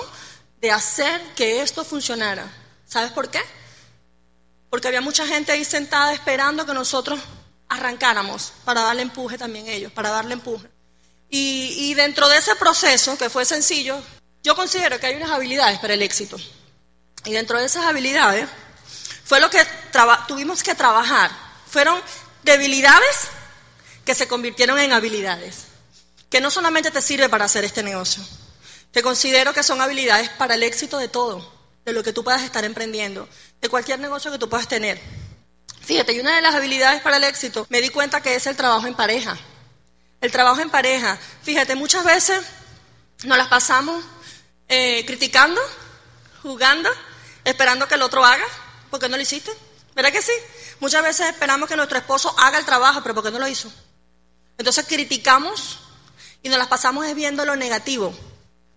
de 0.61 0.71
hacer 0.71 1.21
que 1.35 1.63
esto 1.63 1.85
funcionara. 1.85 2.47
¿Sabes 2.87 3.11
por 3.11 3.31
qué? 3.31 3.41
Porque 4.75 4.89
había 4.89 5.01
mucha 5.01 5.25
gente 5.25 5.53
ahí 5.53 5.65
sentada 5.65 6.13
esperando 6.13 6.67
que 6.67 6.75
nosotros 6.75 7.21
arrancáramos 7.69 8.53
para 8.65 8.81
darle 8.81 9.03
empuje 9.03 9.39
también 9.39 9.69
ellos, 9.69 9.93
para 9.93 10.11
darle 10.11 10.33
empuje. 10.33 10.69
Y, 11.31 11.95
dentro 11.95 12.29
de 12.29 12.39
ese 12.39 12.57
proceso, 12.57 13.17
que 13.17 13.31
fue 13.31 13.45
sencillo, 13.45 14.03
yo 14.43 14.57
considero 14.57 14.99
que 14.99 15.07
hay 15.07 15.15
unas 15.15 15.31
habilidades 15.31 15.79
para 15.79 15.95
el 15.95 16.03
éxito. 16.03 16.37
Y 17.25 17.31
dentro 17.31 17.57
de 17.61 17.67
esas 17.67 17.85
habilidades 17.85 18.49
fue 19.25 19.39
lo 19.39 19.49
que 19.49 19.65
tuvimos 20.27 20.65
que 20.65 20.75
trabajar. 20.75 21.31
Fueron 21.71 22.03
debilidades 22.43 23.29
que 24.05 24.17
se 24.17 24.27
convirtieron 24.27 24.81
en 24.81 24.93
habilidades, 24.93 25.67
que 26.29 26.41
no 26.41 26.51
solamente 26.51 26.91
te 26.91 27.01
sirve 27.01 27.29
para 27.29 27.45
hacer 27.45 27.63
este 27.63 27.85
negocio, 27.85 28.25
que 28.93 29.05
considero 29.05 29.55
que 29.55 29.63
son 29.63 29.81
habilidades 29.81 30.31
para 30.31 30.57
el 30.57 30.65
éxito 30.65 30.99
de 30.99 31.07
todo, 31.07 31.54
de 31.85 31.93
lo 31.93 32.03
que 32.03 32.13
tú 32.13 32.25
puedas 32.25 32.43
estar 32.43 32.65
emprendiendo, 32.65 33.29
de 33.61 33.69
cualquier 33.69 33.99
negocio 33.99 34.31
que 34.31 34.39
tú 34.39 34.49
puedas 34.49 34.69
tener. 34.69 35.01
Fíjate, 35.81 36.15
y 36.15 36.21
una 36.21 36.37
de 36.37 36.43
las 36.43 36.55
habilidades 36.55 37.03
para 37.03 37.19
el 37.19 37.25
éxito 37.25 37.67
me 37.69 37.81
di 37.81 37.91
cuenta 37.91 38.23
que 38.23 38.35
es 38.35 38.47
el 38.47 38.57
trabajo 38.57 38.87
en 38.87 38.95
pareja. 38.95 39.37
El 40.21 40.33
trabajo 40.33 40.61
en 40.61 40.71
pareja. 40.71 41.19
Fíjate, 41.43 41.75
muchas 41.75 42.05
veces 42.05 42.43
nos 43.25 43.37
las 43.37 43.49
pasamos 43.49 44.03
eh, 44.69 45.05
criticando, 45.07 45.61
jugando, 46.43 46.89
esperando 47.45 47.87
que 47.87 47.97
el 47.97 48.03
otro 48.03 48.25
haga. 48.25 48.45
¿Por 48.91 48.99
qué 48.99 49.09
no 49.09 49.17
lo 49.17 49.23
hiciste? 49.23 49.53
¿Verdad 49.95 50.11
que 50.11 50.23
sí? 50.23 50.33
Muchas 50.81 51.03
veces 51.03 51.29
esperamos 51.29 51.69
que 51.69 51.77
nuestro 51.77 51.99
esposo 51.99 52.35
haga 52.39 52.59
el 52.59 52.65
trabajo, 52.65 53.03
pero 53.03 53.15
¿por 53.15 53.25
qué 53.25 53.31
no 53.31 53.39
lo 53.39 53.49
hizo? 53.49 53.71
Entonces 54.57 54.87
criticamos 54.87 55.81
y 56.43 56.49
nos 56.49 56.59
las 56.59 56.69
pasamos 56.69 57.13
viendo 57.15 57.45
lo 57.45 57.57
negativo. 57.57 58.15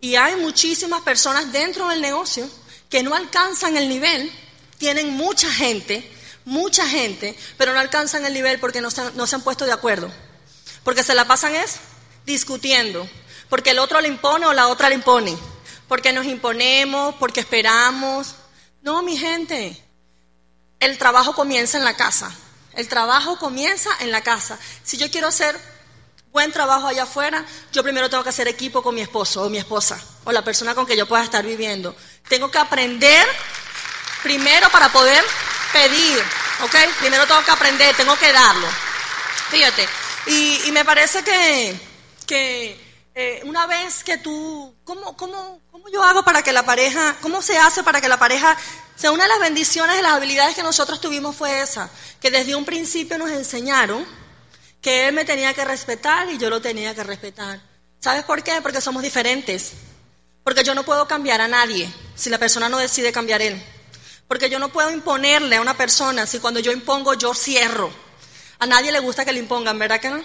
Y 0.01 0.15
hay 0.15 0.36
muchísimas 0.36 1.01
personas 1.01 1.51
dentro 1.51 1.88
del 1.88 2.01
negocio 2.01 2.50
que 2.89 3.04
no 3.04 3.16
alcanzan 3.16 3.78
el 3.78 3.89
nivel 3.89 4.31
tienen 4.78 5.12
mucha 5.12 5.51
gente, 5.51 6.10
mucha 6.45 6.88
gente, 6.88 7.38
pero 7.57 7.74
no 7.74 7.80
alcanzan 7.80 8.25
el 8.25 8.34
nivel 8.34 8.60
porque 8.60 8.81
no 8.81 8.89
se, 8.92 9.01
han 9.01 9.42
puesto 9.42 9.66
de 9.66 9.74
acuerdo. 9.74 10.12
Porque 10.84 11.04
se 11.04 11.16
la 11.16 11.25
pasan 11.25 11.56
es 11.56 11.78
discutiendo, 12.25 13.07
porque 13.50 13.72
el 13.72 13.80
otro 13.80 14.00
le 14.01 14.07
impone 14.07 14.45
o 14.45 14.54
la 14.54 14.68
otra 14.68 14.89
le 14.89 14.95
impone, 14.95 15.38
porque 15.88 16.13
nos 16.13 16.25
imponemos, 16.25 17.16
porque 17.16 17.42
esperamos. 17.42 18.36
No, 18.81 19.01
mi 19.01 19.18
gente, 19.18 19.83
el 20.80 20.98
trabajo 20.98 21.33
comienza 21.33 21.78
en 21.78 21.83
la 21.83 21.95
casa. 21.95 22.33
El 22.74 22.88
trabajo 22.88 23.40
comienza 23.40 23.90
en 24.01 24.12
la 24.12 24.22
casa. 24.22 24.60
Si 24.83 24.98
yo 24.98 25.10
quiero 25.10 25.28
hacer 25.28 25.60
buen 26.31 26.51
trabajo 26.51 26.88
allá 26.88 27.04
afuera, 27.04 27.44
yo 27.74 27.81
primero 27.81 28.10
tengo 28.10 28.24
que 28.24 28.30
hacer 28.30 28.48
equipo 28.48 28.83
con 28.83 28.94
mi 28.94 29.01
esposo 29.01 29.44
o 29.44 29.50
mi 29.50 29.57
esposa 29.57 30.00
o 30.24 30.31
la 30.31 30.44
persona 30.44 30.75
con 30.75 30.86
que 30.86 30.95
yo 30.95 31.07
pueda 31.07 31.24
estar 31.24 31.44
viviendo. 31.44 31.95
Tengo 32.30 32.52
que 32.52 32.58
aprender 32.58 33.28
primero 34.24 34.70
para 34.70 34.90
poder 34.90 35.24
pedir, 35.72 36.20
¿ok? 36.64 36.76
Primero 37.00 37.26
tengo 37.26 37.44
que 37.44 37.52
aprender, 37.52 37.96
tengo 37.96 38.18
que 38.18 38.32
darlo. 38.34 38.68
Fíjate, 39.50 39.88
y, 40.28 40.72
me 40.72 40.84
parece 40.84 41.24
que, 41.24 41.80
que 42.26 43.10
eh, 43.16 43.42
una 43.46 43.66
vez 43.68 44.04
que 44.04 44.18
tú, 44.18 44.76
¿cómo, 44.84 45.16
cómo, 45.16 45.62
¿cómo 45.72 45.88
yo 45.90 46.04
hago 46.04 46.24
para 46.24 46.42
que 46.42 46.52
la 46.52 46.64
pareja, 46.64 47.16
cómo 47.22 47.42
se 47.42 47.58
hace 47.58 47.84
para 47.84 48.02
que 48.02 48.10
la 48.10 48.20
pareja, 48.20 48.58
o 48.96 49.00
sea, 49.00 49.12
una 49.12 49.24
de 49.24 49.30
las 49.30 49.40
bendiciones 49.40 49.96
de 49.96 50.02
las 50.02 50.14
habilidades 50.14 50.56
que 50.56 50.64
nosotros 50.64 51.00
tuvimos 51.00 51.36
fue 51.36 51.62
esa, 51.62 51.90
que 52.20 52.30
desde 52.30 52.56
un 52.56 52.66
principio 52.66 53.18
nos 53.18 53.32
enseñaron 53.32 54.06
que 54.82 55.08
él 55.08 55.14
me 55.14 55.26
tenía 55.26 55.54
que 55.54 55.64
respetar 55.64 56.30
y 56.30 56.38
yo 56.38 56.50
lo 56.50 56.62
tenía 56.62 56.94
que 56.94 57.04
respetar. 57.04 57.62
¿Sabes 58.00 58.24
por 58.24 58.44
qué? 58.44 58.62
Porque 58.62 58.81
somos 58.81 59.02
diferentes. 59.02 59.74
Porque 60.44 60.64
yo 60.64 60.76
no 60.76 60.84
puedo 60.84 61.07
cambiar 61.07 61.42
a 61.42 61.48
nadie 61.48 61.92
si 62.18 62.30
la 62.30 62.38
persona 62.38 62.68
no 62.68 62.78
decide 62.78 63.14
cambiar 63.14 63.42
él. 63.42 63.64
Porque 64.28 64.50
yo 64.50 64.59
no 64.59 64.69
puedo 64.69 64.92
imponerle 64.92 65.56
a 65.56 65.62
una 65.62 65.78
persona 65.78 66.26
si 66.26 66.40
cuando 66.40 66.59
yo 66.59 66.71
impongo 66.74 67.14
yo 67.14 67.33
cierro. 67.33 67.90
A 68.59 68.66
nadie 68.66 68.92
le 68.92 69.00
gusta 69.00 69.24
que 69.24 69.31
le 69.31 69.40
impongan, 69.40 69.80
¿verdad 69.80 70.02
que 70.02 70.09
no? 70.09 70.21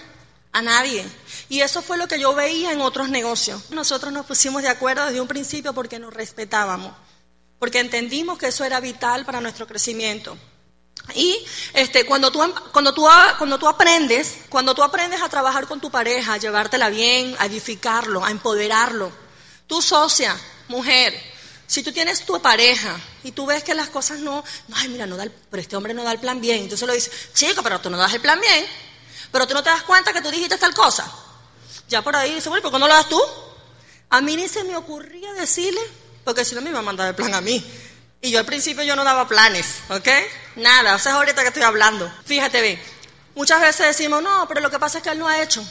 A 0.53 0.63
nadie. 0.63 1.07
Y 1.49 1.61
eso 1.61 1.83
fue 1.83 1.99
lo 1.99 2.09
que 2.09 2.19
yo 2.19 2.35
veía 2.35 2.73
en 2.73 2.81
otros 2.81 3.09
negocios. 3.11 3.71
Nosotros 3.71 4.13
nos 4.13 4.27
pusimos 4.27 4.63
de 4.63 4.69
acuerdo 4.69 5.07
desde 5.07 5.21
un 5.21 5.29
principio 5.29 5.73
porque 5.73 5.99
nos 5.99 6.13
respetábamos, 6.13 6.93
porque 7.59 7.79
entendimos 7.79 8.39
que 8.39 8.49
eso 8.49 8.65
era 8.65 8.81
vital 8.81 9.25
para 9.25 9.41
nuestro 9.41 9.67
crecimiento. 9.67 10.37
Y 11.15 11.45
este, 11.75 12.07
cuando, 12.07 12.31
tú, 12.31 12.41
cuando, 12.73 12.95
tú, 12.95 13.07
cuando 13.39 13.59
tú 13.59 13.69
aprendes, 13.69 14.39
cuando 14.49 14.75
tú 14.75 14.83
aprendes 14.83 15.21
a 15.21 15.29
trabajar 15.29 15.67
con 15.67 15.81
tu 15.81 15.91
pareja, 15.91 16.35
a 16.35 16.39
llevártela 16.39 16.89
bien, 16.91 17.37
a 17.39 17.47
edificarlo, 17.47 18.25
a 18.25 18.31
empoderarlo, 18.31 19.13
tu 19.67 19.83
socia, 19.83 20.37
mujer, 20.69 21.32
si 21.73 21.83
tú 21.83 21.91
tienes 21.91 22.27
tu 22.27 22.39
pareja 22.43 23.01
y 23.25 23.33
tú 23.33 23.47
ves 23.47 23.65
que 23.65 23.75
las 23.75 23.89
cosas 23.89 24.19
no, 24.19 24.45
ay, 24.75 24.89
mira, 24.91 25.07
no 25.07 25.17
da 25.17 25.25
pero 25.51 25.63
este 25.63 25.75
hombre 25.75 25.95
no 25.95 26.05
da 26.05 26.13
el 26.13 26.19
plan 26.19 26.39
bien, 26.39 26.65
entonces 26.65 26.87
lo 26.87 26.93
dices, 26.93 27.11
chico, 27.33 27.63
pero 27.63 27.81
tú 27.81 27.89
no 27.89 27.97
das 27.97 28.13
el 28.13 28.21
plan 28.21 28.39
bien, 28.39 28.67
pero 29.31 29.47
tú 29.47 29.55
no 29.55 29.63
te 29.63 29.71
das 29.71 29.83
cuenta 29.85 30.13
que 30.13 30.21
tú 30.21 30.31
dijiste 30.31 30.59
tal 30.59 30.75
cosa. 30.75 31.11
Ya 31.89 32.03
por 32.03 32.15
ahí 32.15 32.35
dice, 32.35 32.51
bueno, 32.51 32.63
¿por 32.63 32.73
qué 32.73 32.79
no 32.79 32.87
lo 32.87 32.93
das 32.93 33.09
tú? 33.09 33.19
A 34.11 34.21
mí 34.21 34.37
ni 34.37 34.49
se 34.49 34.65
me 34.65 34.77
ocurría 34.77 35.33
decirle, 35.33 35.81
porque 36.25 36.45
si 36.45 36.55
no 36.55 36.61
me 36.61 36.69
iba 36.69 36.81
a 36.81 36.83
mandar 36.83 37.09
el 37.09 37.15
plan 37.15 37.33
a 37.33 37.41
mí. 37.41 37.65
Y 38.21 38.31
yo 38.31 38.39
al 38.39 38.45
principio 38.45 38.85
yo 38.85 38.95
no 38.95 39.03
daba 39.03 39.27
planes, 39.27 39.77
¿ok? 39.89 40.09
Nada, 40.57 40.97
o 40.97 40.99
sea, 40.99 41.13
es 41.13 41.17
ahorita 41.17 41.41
que 41.41 41.49
estoy 41.49 41.63
hablando. 41.63 42.13
Fíjate, 42.27 42.61
ve, 42.61 42.83
muchas 43.35 43.63
veces 43.63 43.87
decimos, 43.87 44.23
no, 44.23 44.47
pero 44.47 44.61
lo 44.61 44.71
que 44.71 44.79
pasa 44.79 44.99
es 44.99 45.05
que 45.05 45.09
él 45.09 45.19
no 45.19 45.27
ha 45.27 45.43
hecho. 45.43 45.67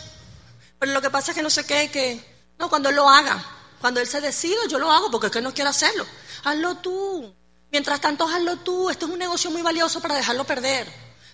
Pero 0.79 0.93
lo 0.93 1.01
que 1.03 1.12
pasa 1.12 1.29
es 1.29 1.38
que 1.38 1.43
no 1.43 1.51
sé 1.51 1.63
qué, 1.63 1.91
que, 1.91 2.20
no, 2.58 2.72
cuando 2.72 2.89
él 2.89 2.96
lo 2.96 3.08
haga. 3.08 3.61
Cuando 3.82 4.00
Él 4.00 4.08
se 4.08 4.22
decide, 4.22 4.56
yo 4.70 4.80
lo 4.80 4.92
hago 4.92 5.10
porque 5.10 5.28
es 5.28 5.34
que 5.34 5.42
no 5.42 5.54
quiero 5.54 5.72
hacerlo. 5.72 6.06
Hazlo 6.44 6.78
tú. 6.78 7.34
Mientras 7.72 8.00
tanto, 8.00 8.28
hazlo 8.28 8.58
tú. 8.58 8.90
Esto 8.90 9.08
es 9.08 9.12
un 9.12 9.20
negocio 9.20 9.50
muy 9.50 9.64
valioso 9.64 10.00
para 10.00 10.16
dejarlo 10.16 10.46
perder. 10.46 10.88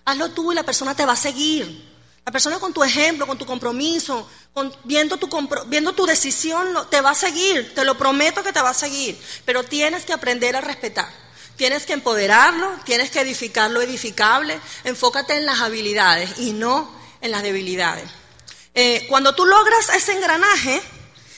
Hazlo 0.06 0.32
tú 0.32 0.54
y 0.54 0.56
la 0.56 0.64
persona 0.64 0.96
te 0.96 1.06
va 1.06 1.14
a 1.14 1.18
seguir. 1.18 1.86
La 2.26 2.32
persona 2.32 2.60
con 2.60 2.74
tu 2.74 2.84
ejemplo, 2.84 3.28
con 3.28 3.38
tu 3.38 3.46
compromiso, 3.46 4.30
con, 4.54 4.74
viendo, 4.86 5.18
tu 5.18 5.30
viendo 5.68 5.94
tu 5.94 6.06
decisión, 6.06 6.68
te 6.90 7.02
va 7.02 7.12
a 7.12 7.16
seguir. 7.16 7.74
Te 7.76 7.84
lo 7.84 7.98
prometo 7.98 8.44
que 8.44 8.54
te 8.54 8.62
va 8.62 8.70
a 8.70 8.74
seguir. 8.74 9.20
Pero 9.46 9.64
tienes 9.64 10.06
que 10.06 10.14
aprender 10.14 10.56
a 10.56 10.62
respetar. 10.62 11.10
Tienes 11.58 11.86
que 11.86 11.94
empoderarlo, 11.94 12.70
tienes 12.86 13.12
que 13.12 13.20
edificar 13.20 13.72
lo 13.72 13.82
edificable. 13.82 14.60
Enfócate 14.86 15.36
en 15.36 15.46
las 15.46 15.60
habilidades 15.60 16.40
y 16.40 16.54
no 16.54 16.90
en 17.20 17.32
las 17.32 17.44
debilidades. 17.44 18.10
Eh, 18.74 19.06
cuando 19.10 19.34
tú 19.34 19.46
logras 19.46 19.90
ese 19.90 20.14
engranaje 20.14 20.82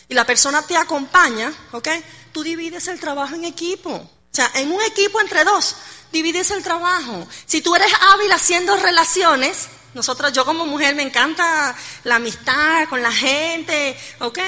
y 0.09 0.15
la 0.15 0.25
persona 0.25 0.63
te 0.63 0.75
acompaña, 0.75 1.53
¿ok? 1.71 1.87
Tú 2.31 2.43
divides 2.43 2.87
el 2.87 2.99
trabajo 2.99 3.35
en 3.35 3.45
equipo. 3.45 3.91
O 3.91 4.09
sea, 4.31 4.51
en 4.55 4.71
un 4.71 4.81
equipo 4.81 5.21
entre 5.21 5.43
dos, 5.43 5.75
divides 6.11 6.49
el 6.51 6.63
trabajo. 6.63 7.27
Si 7.45 7.61
tú 7.61 7.75
eres 7.75 7.91
hábil 8.01 8.31
haciendo 8.31 8.75
relaciones, 8.75 9.69
nosotros, 9.93 10.33
yo 10.33 10.45
como 10.45 10.65
mujer 10.65 10.95
me 10.95 11.03
encanta 11.03 11.75
la 12.03 12.15
amistad 12.15 12.89
con 12.89 13.01
la 13.01 13.11
gente, 13.11 13.97
¿ok? 14.19 14.39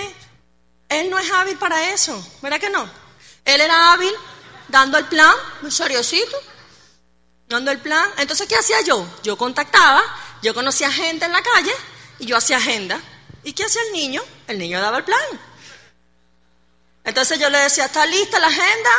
Él 0.90 1.10
no 1.10 1.20
es 1.20 1.32
hábil 1.32 1.58
para 1.58 1.92
eso, 1.92 2.28
¿verdad 2.42 2.60
que 2.60 2.70
no? 2.70 2.90
Él 3.46 3.62
era 3.62 3.94
hábil 3.94 4.14
dando 4.68 4.98
el 4.98 5.06
plan, 5.06 5.34
muy 5.62 5.72
seriosito, 5.72 6.38
dando 7.48 7.70
el 7.70 7.80
plan. 7.80 8.10
Entonces, 8.18 8.48
¿qué 8.48 8.56
hacía 8.56 8.82
yo? 8.82 9.08
Yo 9.24 9.38
contactaba, 9.38 10.02
yo 10.42 10.54
conocía 10.54 10.92
gente 10.92 11.26
en 11.26 11.32
la 11.32 11.42
calle 11.42 11.72
y 12.20 12.26
yo 12.26 12.38
hacía 12.38 12.58
agenda. 12.58 13.00
¿Y 13.44 13.54
qué 13.54 13.66
hacía 13.66 13.82
el 13.84 13.94
niño? 13.94 14.22
El 14.48 14.60
niño 14.60 14.82
daba 14.82 14.98
el 14.98 15.04
plan. 15.04 15.51
Entonces 17.04 17.40
yo 17.40 17.50
le 17.50 17.58
decía, 17.60 17.86
¿está 17.86 18.06
lista 18.06 18.40
la 18.40 18.48
agenda? 18.48 18.90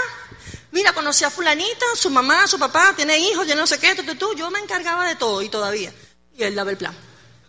Mira, 0.73 0.93
conocí 0.93 1.23
a 1.25 1.31
fulanita, 1.31 1.85
su 1.95 2.11
mamá, 2.11 2.47
su 2.47 2.59
papá, 2.59 2.95
tiene 2.97 3.19
hijos, 3.19 3.47
yo 3.47 3.55
no 3.55 3.67
sé 3.67 3.79
qué, 3.79 3.95
tú, 3.95 4.15
tú, 4.15 4.35
Yo 4.35 4.51
me 4.51 4.59
encargaba 4.59 5.07
de 5.07 5.17
todo 5.17 5.43
y 5.43 5.49
todavía. 5.49 5.93
Y 6.37 6.43
él 6.43 6.55
daba 6.55 6.71
el 6.71 6.79
plan. 6.79 6.97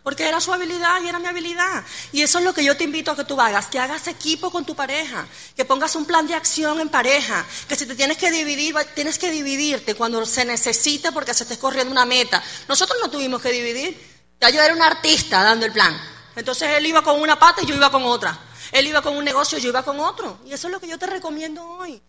Porque 0.03 0.27
era 0.27 0.41
su 0.41 0.51
habilidad 0.51 1.01
y 1.01 1.07
era 1.07 1.17
mi 1.17 1.27
habilidad. 1.27 1.85
Y 2.11 2.21
eso 2.21 2.39
es 2.39 2.43
lo 2.43 2.53
que 2.53 2.65
yo 2.65 2.75
te 2.75 2.83
invito 2.83 3.11
a 3.11 3.15
que 3.15 3.23
tú 3.23 3.39
hagas, 3.39 3.67
que 3.67 3.79
hagas 3.79 4.05
equipo 4.07 4.51
con 4.51 4.65
tu 4.65 4.75
pareja, 4.75 5.25
que 5.55 5.63
pongas 5.63 5.95
un 5.95 6.05
plan 6.05 6.27
de 6.27 6.35
acción 6.35 6.81
en 6.81 6.89
pareja, 6.89 7.45
que 7.69 7.77
si 7.77 7.85
te 7.85 7.95
tienes 7.95 8.17
que 8.17 8.29
dividir, 8.29 8.75
tienes 8.93 9.17
que 9.17 9.31
dividirte 9.31 9.95
cuando 9.95 10.25
se 10.25 10.43
necesite 10.43 11.13
porque 11.13 11.33
se 11.33 11.43
esté 11.43 11.57
corriendo 11.57 11.93
una 11.93 12.05
meta. 12.05 12.43
Nosotros 12.67 12.97
no 13.01 13.09
tuvimos 13.09 13.41
que 13.41 13.51
dividir. 13.51 14.13
Ya 14.41 14.49
yo 14.49 14.61
era 14.61 14.73
un 14.73 14.81
artista 14.81 15.41
dando 15.41 15.65
el 15.65 15.71
plan. 15.71 15.97
Entonces 16.35 16.69
él 16.71 16.85
iba 16.85 17.01
con 17.01 17.21
una 17.21 17.39
pata 17.39 17.61
y 17.61 17.65
yo 17.65 17.75
iba 17.75 17.89
con 17.89 18.03
otra. 18.03 18.37
Él 18.73 18.87
iba 18.87 19.01
con 19.01 19.15
un 19.15 19.23
negocio 19.23 19.57
yo 19.59 19.69
iba 19.69 19.83
con 19.83 19.99
otro. 19.99 20.39
Y 20.45 20.51
eso 20.51 20.67
es 20.67 20.73
lo 20.73 20.79
que 20.79 20.87
yo 20.87 20.97
te 20.97 21.05
recomiendo 21.05 21.63
hoy. 21.63 22.01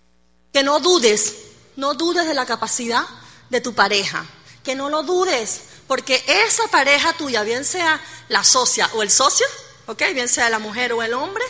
Que 0.52 0.62
no 0.62 0.80
dudes, 0.80 1.34
no 1.76 1.94
dudes 1.94 2.26
de 2.26 2.34
la 2.34 2.46
capacidad 2.46 3.04
de 3.50 3.60
tu 3.60 3.74
pareja. 3.74 4.24
Que 4.64 4.74
no 4.74 4.88
lo 4.88 5.02
dudes, 5.02 5.60
porque 5.86 6.24
esa 6.26 6.66
pareja 6.68 7.12
tuya, 7.12 7.42
bien 7.42 7.64
sea 7.64 8.00
la 8.28 8.42
socia 8.42 8.90
o 8.94 9.02
el 9.02 9.10
socio, 9.10 9.46
¿ok? 9.86 10.02
Bien 10.14 10.28
sea 10.28 10.48
la 10.48 10.58
mujer 10.58 10.94
o 10.94 11.02
el 11.02 11.12
hombre, 11.12 11.44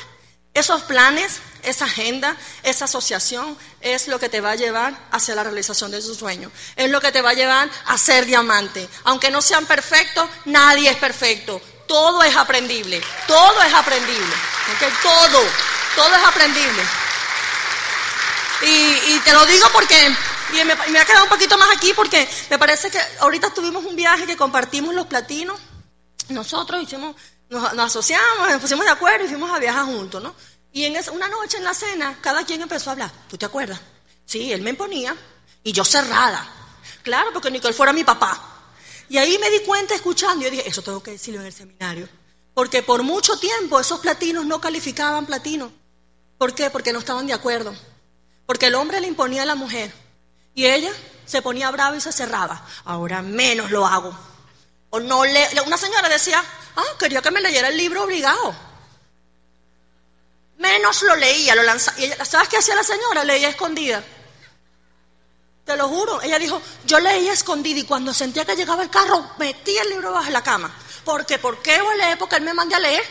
esos 0.52 0.82
planes, 0.82 1.40
esa 1.62 1.84
agenda, 1.84 2.36
esa 2.62 2.86
asociación 2.86 3.56
es 3.80 4.08
lo 4.08 4.18
que 4.18 4.28
te 4.28 4.40
va 4.40 4.52
a 4.52 4.56
llevar 4.56 4.98
hacia 5.10 5.34
la 5.34 5.44
realización 5.44 5.90
de 5.90 6.02
sus 6.02 6.18
sueños. 6.18 6.52
Es 6.74 6.90
lo 6.90 7.00
que 7.00 7.12
te 7.12 7.22
va 7.22 7.30
a 7.30 7.34
llevar 7.34 7.70
a 7.86 7.98
ser 7.98 8.26
diamante. 8.26 8.88
Aunque 9.04 9.30
no 9.30 9.42
sean 9.42 9.66
perfectos, 9.66 10.28
nadie 10.44 10.90
es 10.90 10.96
perfecto. 10.96 11.60
Todo 11.86 12.22
es 12.22 12.36
aprendible. 12.36 13.02
Todo 13.26 13.62
es 13.62 13.74
aprendible. 13.74 14.34
Todo. 15.02 15.44
Todo 15.96 16.14
es 16.14 16.24
aprendible. 16.24 16.82
Y, 18.62 19.18
te 19.20 19.32
lo 19.32 19.44
digo 19.46 19.66
porque, 19.72 19.94
y 20.52 20.64
me, 20.64 20.98
ha 20.98 21.04
quedado 21.04 21.24
un 21.24 21.28
poquito 21.28 21.58
más 21.58 21.68
aquí 21.76 21.92
porque 21.92 22.28
me 22.48 22.58
parece 22.58 22.90
que 22.90 22.98
ahorita 23.20 23.52
tuvimos 23.52 23.84
un 23.84 23.94
viaje 23.94 24.26
que 24.26 24.36
compartimos 24.36 24.94
los 24.94 25.06
platinos. 25.06 25.60
Nosotros 26.28 26.82
hicimos, 26.82 27.14
nos, 27.50 27.78
asociamos, 27.78 28.48
nos 28.48 28.60
pusimos 28.60 28.86
de 28.86 28.92
acuerdo 28.92 29.26
y 29.26 29.28
fuimos 29.28 29.50
a 29.50 29.58
viajar 29.58 29.84
juntos, 29.84 30.22
¿no? 30.22 30.34
Y 30.72 30.84
en 30.84 30.96
esa, 30.96 31.12
una 31.12 31.28
noche 31.28 31.58
en 31.58 31.64
la 31.64 31.74
cena, 31.74 32.18
cada 32.20 32.44
quien 32.44 32.62
empezó 32.62 32.90
a 32.90 32.92
hablar. 32.94 33.10
¿Tú 33.28 33.36
te 33.36 33.46
acuerdas? 33.46 33.80
Sí, 34.24 34.52
él 34.52 34.62
me 34.62 34.70
imponía 34.70 35.14
y 35.62 35.72
yo 35.72 35.84
cerrada. 35.84 36.48
Claro, 37.02 37.30
porque 37.32 37.50
ni 37.50 37.60
que 37.60 37.68
él 37.68 37.74
fuera 37.74 37.92
mi 37.92 38.02
papá. 38.02 38.53
Y 39.08 39.18
ahí 39.18 39.38
me 39.38 39.50
di 39.50 39.60
cuenta 39.60 39.94
escuchando, 39.94 40.40
y 40.40 40.44
yo 40.44 40.50
dije, 40.50 40.68
eso 40.68 40.82
tengo 40.82 41.02
que 41.02 41.12
decirlo 41.12 41.40
en 41.40 41.46
el 41.46 41.52
seminario. 41.52 42.08
Porque 42.54 42.82
por 42.82 43.02
mucho 43.02 43.36
tiempo 43.38 43.80
esos 43.80 44.00
platinos 44.00 44.46
no 44.46 44.60
calificaban 44.60 45.26
platino. 45.26 45.72
¿Por 46.38 46.54
qué? 46.54 46.70
Porque 46.70 46.92
no 46.92 47.00
estaban 47.00 47.26
de 47.26 47.32
acuerdo. 47.32 47.74
Porque 48.46 48.66
el 48.66 48.74
hombre 48.74 49.00
le 49.00 49.08
imponía 49.08 49.42
a 49.42 49.46
la 49.46 49.54
mujer 49.54 49.92
y 50.54 50.66
ella 50.66 50.92
se 51.26 51.42
ponía 51.42 51.70
brava 51.70 51.96
y 51.96 52.00
se 52.00 52.12
cerraba. 52.12 52.64
Ahora 52.84 53.22
menos 53.22 53.70
lo 53.70 53.86
hago. 53.86 54.16
O 54.90 55.00
no 55.00 55.24
le, 55.24 55.48
una 55.66 55.76
señora 55.76 56.08
decía, 56.08 56.42
ah, 56.76 56.82
quería 56.98 57.20
que 57.20 57.30
me 57.30 57.40
leyera 57.40 57.68
el 57.68 57.76
libro 57.76 58.04
obligado. 58.04 58.54
Menos 60.58 61.02
lo 61.02 61.16
leía, 61.16 61.54
lo 61.54 61.62
lanzaba. 61.62 61.96
¿Sabes 62.24 62.48
qué 62.48 62.58
hacía 62.58 62.76
la 62.76 62.84
señora? 62.84 63.24
Leía 63.24 63.48
escondida. 63.48 64.04
Te 65.64 65.76
lo 65.76 65.88
juro. 65.88 66.20
Ella 66.22 66.38
dijo, 66.38 66.60
yo 66.84 67.00
leía 67.00 67.32
escondida 67.32 67.80
y 67.80 67.84
cuando 67.84 68.12
sentía 68.12 68.44
que 68.44 68.56
llegaba 68.56 68.82
el 68.82 68.90
carro, 68.90 69.30
metía 69.38 69.82
el 69.82 69.90
libro 69.90 70.12
bajo 70.12 70.30
la 70.30 70.42
cama. 70.42 70.74
Porque, 71.04 71.38
¿por 71.38 71.62
qué 71.62 71.80
voy 71.80 71.94
a 71.94 72.06
leer? 72.06 72.18
Porque 72.18 72.36
él 72.36 72.42
me 72.42 72.54
mandé 72.54 72.74
a 72.74 72.80
leer. 72.80 73.04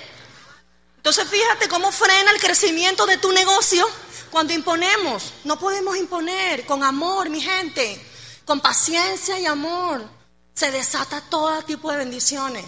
Entonces 0.98 1.28
fíjate 1.28 1.68
cómo 1.68 1.92
frena 1.92 2.32
el 2.32 2.40
crecimiento 2.40 3.06
de 3.06 3.18
tu 3.18 3.32
negocio 3.32 3.88
cuando 4.34 4.52
imponemos, 4.54 5.32
no 5.44 5.60
podemos 5.60 5.96
imponer 5.96 6.66
con 6.66 6.84
amor, 6.84 7.30
mi 7.30 7.40
gente, 7.40 8.04
con 8.46 8.62
paciencia 8.62 9.38
y 9.38 9.46
amor. 9.46 10.04
Se 10.56 10.72
desata 10.72 11.22
todo 11.30 11.62
tipo 11.62 11.92
de 11.92 11.98
bendiciones. 11.98 12.66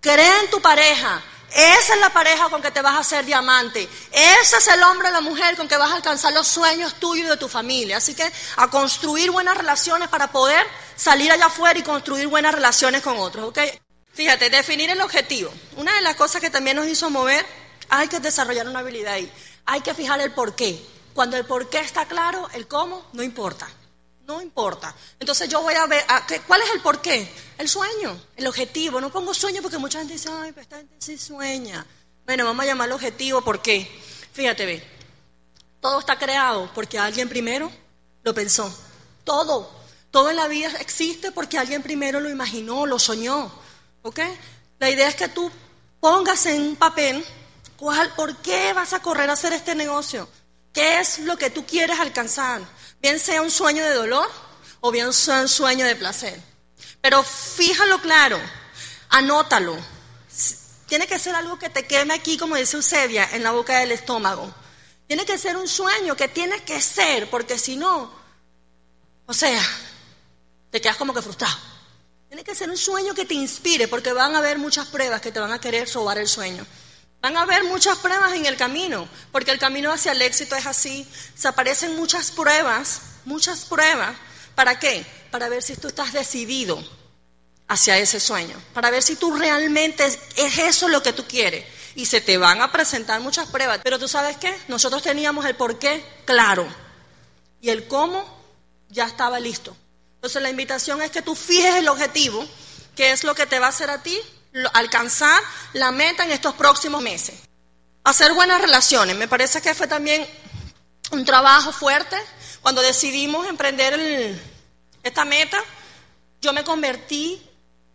Cree 0.00 0.40
en 0.40 0.50
tu 0.50 0.62
pareja. 0.62 1.22
Esa 1.52 1.94
es 1.94 2.00
la 2.00 2.10
pareja 2.10 2.48
con 2.48 2.62
que 2.62 2.70
te 2.70 2.80
vas 2.80 2.94
a 2.94 3.00
hacer 3.00 3.24
diamante. 3.24 3.88
Ese 4.12 4.56
es 4.56 4.68
el 4.68 4.82
hombre 4.82 5.08
o 5.08 5.10
la 5.10 5.20
mujer 5.20 5.56
con 5.56 5.68
que 5.68 5.76
vas 5.76 5.90
a 5.90 5.96
alcanzar 5.96 6.32
los 6.32 6.46
sueños 6.46 6.94
tuyos 6.94 7.26
y 7.26 7.28
de 7.30 7.36
tu 7.36 7.48
familia. 7.48 7.96
Así 7.96 8.14
que 8.14 8.30
a 8.56 8.68
construir 8.68 9.30
buenas 9.30 9.56
relaciones 9.56 10.08
para 10.08 10.30
poder 10.30 10.64
salir 10.96 11.30
allá 11.32 11.46
afuera 11.46 11.78
y 11.78 11.82
construir 11.82 12.28
buenas 12.28 12.54
relaciones 12.54 13.02
con 13.02 13.18
otros. 13.18 13.52
Fíjate, 14.12 14.50
definir 14.50 14.90
el 14.90 15.00
objetivo. 15.00 15.52
Una 15.76 15.94
de 15.94 16.00
las 16.02 16.16
cosas 16.16 16.40
que 16.40 16.50
también 16.50 16.76
nos 16.76 16.86
hizo 16.86 17.10
mover, 17.10 17.44
hay 17.88 18.08
que 18.08 18.20
desarrollar 18.20 18.68
una 18.68 18.80
habilidad 18.80 19.14
ahí 19.14 19.32
hay 19.70 19.82
que 19.82 19.94
fijar 19.94 20.20
el 20.20 20.32
por 20.32 20.56
qué. 20.56 20.84
Cuando 21.14 21.36
el 21.36 21.44
por 21.44 21.70
qué 21.70 21.78
está 21.78 22.06
claro, 22.06 22.48
el 22.54 22.66
cómo 22.66 23.04
no 23.12 23.22
importa. 23.22 23.68
No 24.30 24.40
importa. 24.40 24.94
Entonces 25.18 25.48
yo 25.48 25.60
voy 25.60 25.74
a 25.74 25.86
ver, 25.86 26.04
¿cuál 26.46 26.62
es 26.62 26.70
el 26.70 26.80
por 26.80 27.00
qué? 27.00 27.28
El 27.58 27.68
sueño, 27.68 28.20
el 28.36 28.46
objetivo. 28.46 29.00
No 29.00 29.10
pongo 29.10 29.34
sueño 29.34 29.60
porque 29.60 29.78
mucha 29.78 29.98
gente 29.98 30.14
dice, 30.14 30.28
ay, 30.30 30.52
pero 30.52 30.62
esta 30.62 30.76
gente 30.76 30.94
sí 30.98 31.18
sueña. 31.18 31.84
Bueno, 32.24 32.44
vamos 32.44 32.62
a 32.62 32.66
llamarlo 32.66 32.94
objetivo, 32.94 33.42
¿por 33.42 33.60
qué? 33.60 33.90
Fíjate, 34.32 34.66
ve, 34.66 34.84
todo 35.80 35.98
está 35.98 36.16
creado 36.18 36.70
porque 36.74 36.98
alguien 36.98 37.28
primero 37.28 37.70
lo 38.22 38.32
pensó. 38.32 38.72
Todo. 39.24 39.70
Todo 40.10 40.30
en 40.30 40.36
la 40.36 40.46
vida 40.46 40.70
existe 40.80 41.32
porque 41.32 41.58
alguien 41.58 41.82
primero 41.82 42.20
lo 42.20 42.30
imaginó, 42.30 42.86
lo 42.86 42.98
soñó. 42.98 43.50
¿Ok? 44.02 44.20
La 44.78 44.90
idea 44.90 45.08
es 45.08 45.16
que 45.16 45.28
tú 45.28 45.50
pongas 46.00 46.46
en 46.46 46.62
un 46.62 46.76
papel 46.76 47.24
¿Cuál, 47.80 48.12
¿Por 48.14 48.36
qué 48.36 48.74
vas 48.74 48.92
a 48.92 49.00
correr 49.00 49.30
a 49.30 49.32
hacer 49.32 49.54
este 49.54 49.74
negocio? 49.74 50.28
¿Qué 50.70 51.00
es 51.00 51.20
lo 51.20 51.38
que 51.38 51.48
tú 51.48 51.64
quieres 51.64 51.98
alcanzar? 51.98 52.60
Bien 53.00 53.18
sea 53.18 53.42
un 53.42 53.50
sueño 53.50 53.82
de 53.84 53.94
dolor 53.94 54.30
o 54.80 54.90
bien 54.90 55.12
sea 55.12 55.40
un 55.42 55.48
sueño 55.48 55.86
de 55.86 55.96
placer. 55.96 56.40
Pero 57.00 57.22
fíjalo 57.22 58.00
claro, 58.00 58.38
anótalo. 59.08 59.76
Tiene 60.86 61.06
que 61.06 61.18
ser 61.18 61.34
algo 61.34 61.58
que 61.58 61.70
te 61.70 61.86
queme 61.86 62.14
aquí, 62.14 62.36
como 62.36 62.56
dice 62.56 62.76
Eusebia, 62.76 63.28
en 63.32 63.42
la 63.42 63.52
boca 63.52 63.78
del 63.78 63.92
estómago. 63.92 64.52
Tiene 65.06 65.24
que 65.24 65.38
ser 65.38 65.56
un 65.56 65.68
sueño 65.68 66.16
que 66.16 66.28
tiene 66.28 66.62
que 66.64 66.80
ser, 66.80 67.30
porque 67.30 67.58
si 67.58 67.76
no, 67.76 68.12
o 69.26 69.34
sea, 69.34 69.62
te 70.70 70.80
quedas 70.80 70.96
como 70.96 71.14
que 71.14 71.22
frustrado. 71.22 71.56
Tiene 72.28 72.44
que 72.44 72.54
ser 72.54 72.70
un 72.70 72.76
sueño 72.76 73.14
que 73.14 73.24
te 73.24 73.34
inspire, 73.34 73.88
porque 73.88 74.12
van 74.12 74.34
a 74.34 74.38
haber 74.38 74.58
muchas 74.58 74.86
pruebas 74.88 75.20
que 75.20 75.32
te 75.32 75.40
van 75.40 75.52
a 75.52 75.60
querer 75.60 75.88
robar 75.92 76.18
el 76.18 76.28
sueño. 76.28 76.66
Van 77.20 77.36
a 77.36 77.42
haber 77.42 77.64
muchas 77.64 77.98
pruebas 77.98 78.32
en 78.32 78.46
el 78.46 78.56
camino, 78.56 79.06
porque 79.30 79.50
el 79.50 79.58
camino 79.58 79.92
hacia 79.92 80.12
el 80.12 80.22
éxito 80.22 80.56
es 80.56 80.66
así. 80.66 81.06
Se 81.36 81.48
aparecen 81.48 81.96
muchas 81.96 82.30
pruebas, 82.30 83.02
muchas 83.26 83.66
pruebas. 83.66 84.16
¿Para 84.54 84.78
qué? 84.78 85.04
Para 85.30 85.48
ver 85.48 85.62
si 85.62 85.76
tú 85.76 85.88
estás 85.88 86.12
decidido 86.12 86.82
hacia 87.68 87.98
ese 87.98 88.20
sueño, 88.20 88.56
para 88.72 88.90
ver 88.90 89.02
si 89.02 89.16
tú 89.16 89.36
realmente 89.36 90.04
es 90.04 90.58
eso 90.58 90.88
lo 90.88 91.02
que 91.02 91.12
tú 91.12 91.26
quieres. 91.26 91.64
Y 91.94 92.06
se 92.06 92.20
te 92.20 92.38
van 92.38 92.62
a 92.62 92.72
presentar 92.72 93.20
muchas 93.20 93.48
pruebas, 93.48 93.80
pero 93.84 93.98
tú 93.98 94.08
sabes 94.08 94.36
qué, 94.38 94.56
nosotros 94.68 95.02
teníamos 95.02 95.44
el 95.44 95.56
por 95.56 95.78
qué 95.78 96.02
claro 96.24 96.66
y 97.60 97.68
el 97.68 97.86
cómo 97.86 98.24
ya 98.88 99.04
estaba 99.04 99.38
listo. 99.38 99.76
Entonces 100.14 100.40
la 100.40 100.50
invitación 100.50 101.02
es 101.02 101.10
que 101.10 101.22
tú 101.22 101.34
fijes 101.34 101.76
el 101.76 101.88
objetivo, 101.88 102.46
que 102.96 103.12
es 103.12 103.24
lo 103.24 103.34
que 103.34 103.46
te 103.46 103.58
va 103.58 103.66
a 103.66 103.70
hacer 103.70 103.90
a 103.90 104.02
ti 104.02 104.18
alcanzar 104.72 105.40
la 105.72 105.90
meta 105.90 106.24
en 106.24 106.32
estos 106.32 106.54
próximos 106.54 107.02
meses. 107.02 107.34
Hacer 108.04 108.32
buenas 108.32 108.60
relaciones. 108.60 109.16
Me 109.16 109.28
parece 109.28 109.60
que 109.60 109.74
fue 109.74 109.86
también 109.86 110.26
un 111.12 111.24
trabajo 111.24 111.72
fuerte. 111.72 112.16
Cuando 112.60 112.82
decidimos 112.82 113.46
emprender 113.48 114.38
esta 115.02 115.24
meta, 115.24 115.58
yo 116.40 116.52
me 116.52 116.64
convertí 116.64 117.42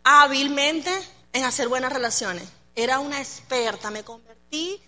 hábilmente 0.03 0.91
en 1.33 1.43
hacer 1.43 1.67
buenas 1.67 1.91
relaciones. 1.91 2.43
Era 2.75 2.99
una 2.99 3.19
experta, 3.19 3.89
me 3.91 4.03
convertí. 4.03 4.81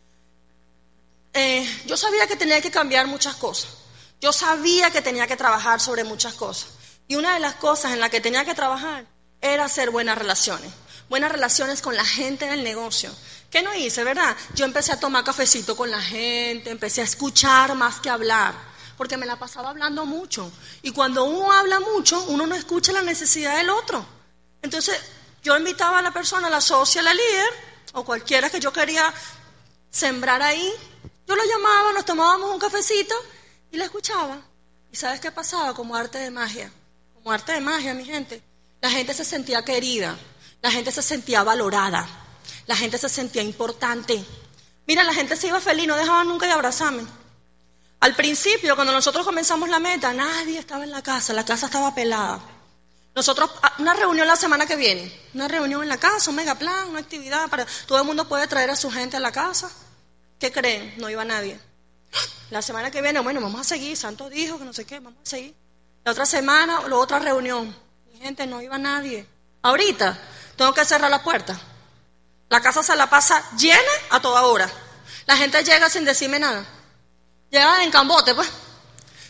Eh, 1.33 1.83
yo 1.85 1.97
sabía 1.97 2.27
que 2.27 2.35
tenía 2.35 2.61
que 2.61 2.71
cambiar 2.71 3.07
muchas 3.07 3.35
cosas. 3.35 3.69
Yo 4.19 4.33
sabía 4.33 4.89
que 4.91 5.01
tenía 5.01 5.27
que 5.27 5.37
trabajar 5.37 5.79
sobre 5.79 6.03
muchas 6.03 6.33
cosas. 6.33 6.69
Y 7.07 7.15
una 7.15 7.33
de 7.33 7.39
las 7.39 7.55
cosas 7.55 7.93
en 7.93 7.99
las 7.99 8.09
que 8.09 8.19
tenía 8.19 8.43
que 8.45 8.55
trabajar 8.55 9.05
era 9.41 9.65
hacer 9.65 9.91
buenas 9.91 10.17
relaciones. 10.17 10.71
Buenas 11.09 11.31
relaciones 11.31 11.81
con 11.81 11.95
la 11.95 12.05
gente 12.05 12.45
del 12.45 12.63
negocio. 12.63 13.13
¿Qué 13.49 13.61
no 13.61 13.73
hice, 13.73 14.03
verdad? 14.03 14.35
Yo 14.55 14.65
empecé 14.65 14.91
a 14.91 14.99
tomar 14.99 15.23
cafecito 15.23 15.75
con 15.75 15.89
la 15.89 16.01
gente, 16.01 16.69
empecé 16.69 17.01
a 17.01 17.05
escuchar 17.05 17.75
más 17.75 17.99
que 17.99 18.09
hablar, 18.09 18.53
porque 18.97 19.17
me 19.17 19.25
la 19.25 19.39
pasaba 19.39 19.69
hablando 19.69 20.05
mucho. 20.05 20.51
Y 20.81 20.91
cuando 20.91 21.23
uno 21.23 21.51
habla 21.51 21.79
mucho, 21.79 22.21
uno 22.27 22.45
no 22.45 22.55
escucha 22.55 22.91
la 22.91 23.01
necesidad 23.01 23.55
del 23.57 23.69
otro. 23.69 24.05
Entonces, 24.61 24.99
yo 25.43 25.57
invitaba 25.57 25.99
a 25.99 26.01
la 26.01 26.11
persona, 26.11 26.47
a 26.47 26.49
la 26.51 26.61
socia, 26.61 27.01
a 27.01 27.05
la 27.05 27.13
líder, 27.13 27.49
o 27.93 28.03
cualquiera 28.03 28.49
que 28.49 28.59
yo 28.59 28.73
quería 28.73 29.13
sembrar 29.89 30.41
ahí, 30.41 30.73
yo 31.25 31.35
lo 31.35 31.43
llamaba, 31.43 31.93
nos 31.93 32.05
tomábamos 32.05 32.53
un 32.53 32.59
cafecito 32.59 33.15
y 33.71 33.77
la 33.77 33.85
escuchaba. 33.85 34.41
¿Y 34.91 34.95
sabes 34.95 35.19
qué 35.19 35.31
pasaba? 35.31 35.73
Como 35.73 35.95
arte 35.95 36.17
de 36.17 36.31
magia. 36.31 36.71
Como 37.13 37.31
arte 37.31 37.53
de 37.53 37.61
magia, 37.61 37.93
mi 37.93 38.05
gente. 38.05 38.41
La 38.81 38.89
gente 38.89 39.13
se 39.13 39.25
sentía 39.25 39.65
querida, 39.65 40.17
la 40.61 40.71
gente 40.71 40.91
se 40.91 41.01
sentía 41.01 41.43
valorada, 41.43 42.07
la 42.65 42.75
gente 42.75 42.97
se 42.97 43.09
sentía 43.09 43.41
importante. 43.41 44.23
Mira, 44.85 45.03
la 45.03 45.13
gente 45.13 45.35
se 45.35 45.47
iba 45.47 45.59
feliz, 45.59 45.87
no 45.87 45.95
dejaba 45.95 46.23
nunca 46.23 46.45
de 46.45 46.53
abrazarme. 46.53 47.05
Al 47.99 48.15
principio, 48.15 48.75
cuando 48.75 48.93
nosotros 48.93 49.25
comenzamos 49.25 49.69
la 49.69 49.79
meta, 49.79 50.13
nadie 50.13 50.59
estaba 50.59 50.83
en 50.83 50.91
la 50.91 51.01
casa, 51.01 51.33
la 51.33 51.45
casa 51.45 51.65
estaba 51.65 51.93
pelada. 51.95 52.39
Nosotros, 53.15 53.49
ah, 53.63 53.73
una 53.79 53.95
reunión 53.95 54.27
la 54.27 54.35
semana 54.35 54.67
que 54.67 54.75
viene, 54.75 55.11
una 55.33 55.47
reunión 55.47 55.81
en 55.81 55.89
la 55.89 55.97
casa, 55.97 56.29
un 56.29 56.35
mega 56.35 56.53
plan, 56.55 56.87
una 56.89 56.99
actividad 56.99 57.49
para 57.49 57.65
todo 57.87 57.97
el 57.97 58.05
mundo 58.05 58.27
puede 58.27 58.47
traer 58.47 58.69
a 58.69 58.75
su 58.75 58.91
gente 58.91 59.17
a 59.17 59.19
la 59.19 59.31
casa. 59.31 59.71
¿Qué 60.39 60.51
creen? 60.51 60.93
No 60.97 61.09
iba 61.09 61.25
nadie. 61.25 61.59
La 62.51 62.61
semana 62.61 62.91
que 62.91 63.01
viene, 63.01 63.19
bueno, 63.19 63.41
vamos 63.41 63.61
a 63.61 63.63
seguir, 63.63 63.97
Santo 63.97 64.29
dijo 64.29 64.59
que 64.59 64.65
no 64.65 64.71
sé 64.71 64.85
qué, 64.85 64.99
vamos 64.99 65.19
a 65.23 65.29
seguir. 65.29 65.55
La 66.05 66.11
otra 66.11 66.25
semana, 66.27 66.87
la 66.87 66.95
otra 66.95 67.17
reunión. 67.17 67.75
Mi 68.05 68.19
gente, 68.19 68.45
no 68.45 68.61
iba 68.61 68.77
nadie. 68.77 69.27
Ahorita, 69.63 70.17
tengo 70.57 70.73
que 70.73 70.83
cerrar 70.83 71.09
la 71.09 71.23
puerta. 71.23 71.57
La 72.49 72.61
casa 72.61 72.83
se 72.83 72.95
la 72.95 73.09
pasa 73.09 73.43
llena 73.57 73.91
a 74.09 74.19
toda 74.21 74.43
hora. 74.43 74.69
La 75.25 75.37
gente 75.37 75.63
llega 75.63 75.89
sin 75.89 76.03
decirme 76.03 76.39
nada. 76.39 76.65
Llega 77.49 77.83
en 77.83 77.91
cambote, 77.91 78.33
pues, 78.33 78.49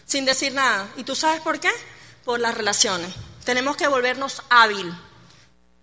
sin 0.05 0.25
decir 0.25 0.53
nada. 0.53 0.88
¿Y 0.96 1.03
tú 1.03 1.15
sabes 1.15 1.41
por 1.41 1.60
qué? 1.60 1.72
Por 2.24 2.39
las 2.39 2.55
relaciones. 2.55 3.13
Tenemos 3.43 3.75
que 3.77 3.88
volvernos 3.88 4.41
hábil, 4.50 4.93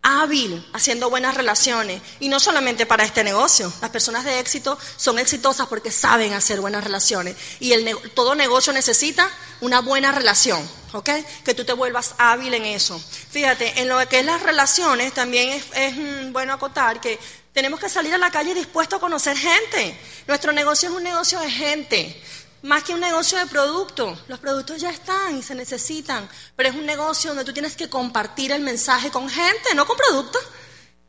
hábil 0.05 0.65
haciendo 0.73 1.11
buenas 1.11 1.35
relaciones. 1.35 2.01
Y 2.21 2.29
no 2.29 2.39
solamente 2.39 2.87
para 2.87 3.05
este 3.05 3.25
negocio. 3.25 3.73
Las 3.81 3.91
personas 3.91 4.25
de 4.25 4.39
éxito 4.39 4.79
son 4.97 5.19
exitosas 5.19 5.67
porque 5.67 5.91
saben 5.91 6.35
hacer 6.35 6.61
buenas 6.61 6.85
relaciones. 6.85 7.35
Y 7.59 7.73
el, 7.73 7.97
todo 8.15 8.37
negocio 8.37 8.73
necesita 8.73 9.29
una 9.61 9.81
buena 9.81 10.13
relación, 10.13 10.61
¿ok? 10.93 11.11
Que 11.45 11.55
tú 11.55 11.65
te 11.65 11.73
vuelvas 11.73 12.15
hábil 12.19 12.55
en 12.55 12.67
eso. 12.67 13.03
Fíjate, 13.31 13.81
en 13.81 13.89
lo 13.89 13.99
que 14.09 14.21
es 14.21 14.25
las 14.25 14.43
relaciones 14.43 15.13
también 15.15 15.49
es, 15.51 15.65
es 15.75 15.97
mm, 15.97 16.33
bueno 16.33 16.53
acotar 16.53 17.01
que 17.01 17.19
tenemos 17.55 17.81
que 17.81 17.89
salir 17.89 18.13
a 18.13 18.19
la 18.19 18.31
calle 18.31 18.53
dispuestos 18.53 18.99
a 18.99 19.01
conocer 19.01 19.37
gente. 19.37 19.99
Nuestro 20.27 20.53
negocio 20.53 20.91
es 20.91 20.95
un 20.95 21.05
negocio 21.05 21.39
de 21.41 21.51
gente. 21.51 22.23
Más 22.65 22.83
que 22.83 22.95
un 22.95 23.01
negocio 23.01 23.37
de 23.37 23.45
producto, 23.45 24.19
los 24.27 24.39
productos 24.39 24.81
ya 24.81 24.89
están 24.89 25.37
y 25.37 25.43
se 25.43 25.55
necesitan, 25.55 26.27
pero 26.57 26.71
es 26.71 26.75
un 26.75 26.87
negocio 26.87 27.29
donde 27.29 27.45
tú 27.45 27.53
tienes 27.53 27.77
que 27.77 27.91
compartir 27.91 28.53
el 28.53 28.63
mensaje 28.63 29.11
con 29.11 29.29
gente, 29.29 29.75
no 29.75 29.85
con 29.85 29.99
productos. 29.99 30.43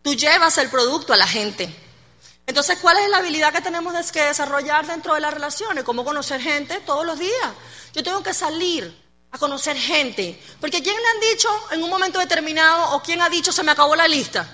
Tú 0.01 0.13
llevas 0.15 0.57
el 0.57 0.69
producto 0.69 1.13
a 1.13 1.17
la 1.17 1.25
gente. 1.25 1.73
Entonces, 2.45 2.77
¿cuál 2.81 2.97
es 2.97 3.09
la 3.09 3.19
habilidad 3.19 3.53
que 3.53 3.61
tenemos 3.61 4.11
que 4.11 4.21
desarrollar 4.21 4.85
dentro 4.85 5.13
de 5.13 5.21
las 5.21 5.33
relaciones? 5.33 5.85
Cómo 5.85 6.03
conocer 6.03 6.41
gente 6.41 6.81
todos 6.81 7.05
los 7.05 7.17
días. 7.17 7.53
Yo 7.93 8.03
tengo 8.03 8.21
que 8.21 8.33
salir 8.33 8.93
a 9.31 9.37
conocer 9.37 9.77
gente. 9.77 10.37
Porque 10.59 10.83
¿quién 10.83 10.97
le 10.97 11.07
han 11.07 11.33
dicho 11.33 11.47
en 11.71 11.81
un 11.81 11.89
momento 11.89 12.19
determinado 12.19 12.95
o 12.95 13.01
quién 13.01 13.21
ha 13.21 13.29
dicho 13.29 13.53
se 13.53 13.63
me 13.63 13.71
acabó 13.71 13.95
la 13.95 14.09
lista? 14.09 14.45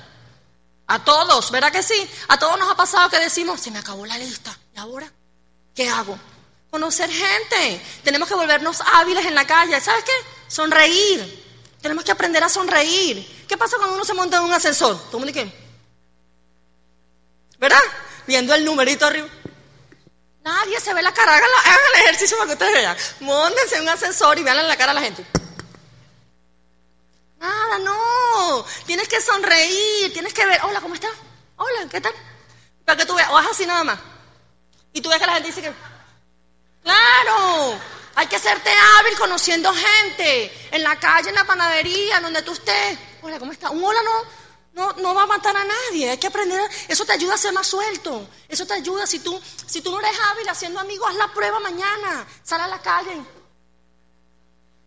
A 0.85 1.03
todos, 1.03 1.49
¿verdad 1.49 1.71
que 1.71 1.81
sí? 1.81 2.07
A 2.27 2.37
todos 2.37 2.59
nos 2.59 2.69
ha 2.69 2.75
pasado 2.75 3.09
que 3.09 3.17
decimos, 3.17 3.59
se 3.59 3.71
me 3.71 3.79
acabó 3.79 4.05
la 4.05 4.19
lista. 4.19 4.55
¿Y 4.75 4.77
ahora 4.77 5.11
qué 5.73 5.89
hago? 5.89 6.15
Conocer 6.71 7.11
gente. 7.11 7.81
Tenemos 8.01 8.29
que 8.29 8.33
volvernos 8.33 8.81
hábiles 8.93 9.25
en 9.25 9.35
la 9.35 9.45
calle. 9.45 9.79
¿Sabes 9.81 10.05
qué? 10.05 10.13
Sonreír. 10.47 11.43
Tenemos 11.81 12.05
que 12.05 12.13
aprender 12.13 12.41
a 12.41 12.47
sonreír. 12.47 13.45
¿Qué 13.45 13.57
pasa 13.57 13.75
cuando 13.75 13.95
uno 13.95 14.05
se 14.05 14.13
monta 14.13 14.37
en 14.37 14.43
un 14.43 14.53
ascensor? 14.53 14.97
¿Tú 15.11 15.19
me 15.19 15.33
qué? 15.33 15.51
¿Verdad? 17.59 17.81
Viendo 18.25 18.55
el 18.55 18.63
numerito 18.63 19.05
arriba. 19.05 19.27
Nadie 20.43 20.79
se 20.79 20.93
ve 20.93 21.01
la 21.01 21.13
cara. 21.13 21.35
Hagan, 21.35 21.49
el 21.93 22.01
ejercicio 22.03 22.37
para 22.37 22.47
que 22.47 22.53
ustedes 22.53 22.73
vean. 22.73 22.97
Móndense 23.19 23.75
en 23.75 23.81
un 23.81 23.89
ascensor 23.89 24.39
y 24.39 24.43
vean 24.43 24.65
la 24.65 24.77
cara 24.77 24.91
a 24.91 24.95
la 24.95 25.01
gente. 25.01 25.25
Nada, 27.37 27.79
no. 27.79 28.65
Tienes 28.85 29.09
que 29.09 29.19
sonreír. 29.19 30.13
Tienes 30.13 30.33
que 30.33 30.45
ver. 30.45 30.61
Hola, 30.63 30.79
¿cómo 30.79 30.95
estás? 30.95 31.11
Hola, 31.57 31.89
¿qué 31.89 31.99
tal? 31.99 32.13
Para 32.85 32.97
que 32.97 33.05
tú 33.05 33.13
veas. 33.13 33.29
O 33.29 33.37
así 33.37 33.65
nada 33.65 33.83
más. 33.83 33.99
Y 34.93 35.01
tú 35.01 35.09
ves 35.09 35.19
que 35.19 35.25
la 35.25 35.33
gente 35.33 35.49
dice 35.49 35.61
que. 35.61 35.90
Claro, 36.83 37.79
hay 38.15 38.27
que 38.27 38.39
serte 38.39 38.69
hábil 38.69 39.17
conociendo 39.17 39.73
gente, 39.73 40.69
en 40.71 40.83
la 40.83 40.99
calle, 40.99 41.29
en 41.29 41.35
la 41.35 41.45
panadería, 41.45 42.19
donde 42.19 42.41
tú 42.41 42.53
estés. 42.53 42.97
Hola, 43.21 43.39
¿cómo 43.39 43.51
estás? 43.51 43.71
Un 43.71 43.83
hola 43.83 43.99
no, 44.73 44.93
no, 44.93 45.13
va 45.13 45.23
a 45.23 45.27
matar 45.27 45.55
a 45.55 45.65
nadie, 45.65 46.11
hay 46.11 46.17
que 46.17 46.27
aprender, 46.27 46.61
eso 46.87 47.05
te 47.05 47.11
ayuda 47.11 47.33
a 47.33 47.37
ser 47.37 47.51
más 47.51 47.67
suelto, 47.67 48.27
eso 48.47 48.65
te 48.65 48.73
ayuda, 48.73 49.05
si 49.05 49.19
tú, 49.19 49.39
si 49.65 49.81
tú 49.81 49.91
no 49.91 49.99
eres 49.99 50.17
hábil 50.29 50.47
haciendo 50.47 50.79
amigos, 50.79 51.09
haz 51.09 51.17
la 51.17 51.27
prueba 51.33 51.59
mañana, 51.59 52.25
sal 52.43 52.61
a 52.61 52.67
la 52.67 52.79
calle. 52.79 53.21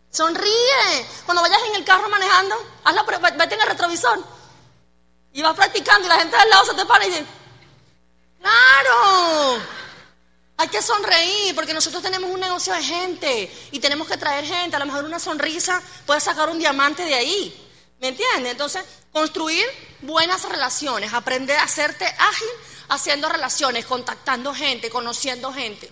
Sonríe. 0.09 1.05
Cuando 1.25 1.41
vayas 1.41 1.61
en 1.67 1.75
el 1.75 1.83
carro 1.83 2.07
manejando, 2.07 2.55
haz 2.85 2.95
la 2.95 3.05
prueba, 3.05 3.29
vete 3.31 3.55
en 3.55 3.61
el 3.61 3.67
retrovisor. 3.67 4.23
Y 5.33 5.41
vas 5.41 5.55
practicando 5.55 6.07
y 6.07 6.09
la 6.09 6.19
gente 6.19 6.37
del 6.37 6.49
lado 6.49 6.65
se 6.65 6.73
te 6.73 6.85
para 6.85 7.05
y 7.05 7.09
dice, 7.09 7.25
claro. 8.39 9.61
Hay 10.57 10.69
que 10.69 10.81
sonreír 10.81 11.53
porque 11.53 11.73
nosotros 11.73 12.01
tenemos 12.01 12.29
un 12.29 12.39
negocio 12.39 12.73
de 12.73 12.81
gente 12.81 13.51
y 13.71 13.79
tenemos 13.79 14.07
que 14.07 14.17
traer 14.17 14.45
gente. 14.45 14.75
A 14.75 14.79
lo 14.79 14.85
mejor 14.85 15.03
una 15.03 15.19
sonrisa 15.19 15.81
puede 16.05 16.21
sacar 16.21 16.49
un 16.49 16.59
diamante 16.59 17.03
de 17.03 17.13
ahí. 17.13 17.61
¿Me 17.99 18.09
entiendes? 18.09 18.53
Entonces, 18.53 18.83
construir 19.11 19.65
buenas 20.01 20.47
relaciones, 20.47 21.13
aprender 21.13 21.57
a 21.57 21.63
hacerte 21.63 22.05
ágil 22.05 22.47
haciendo 22.89 23.27
relaciones, 23.27 23.85
contactando 23.85 24.53
gente, 24.53 24.89
conociendo 24.89 25.51
gente. 25.51 25.91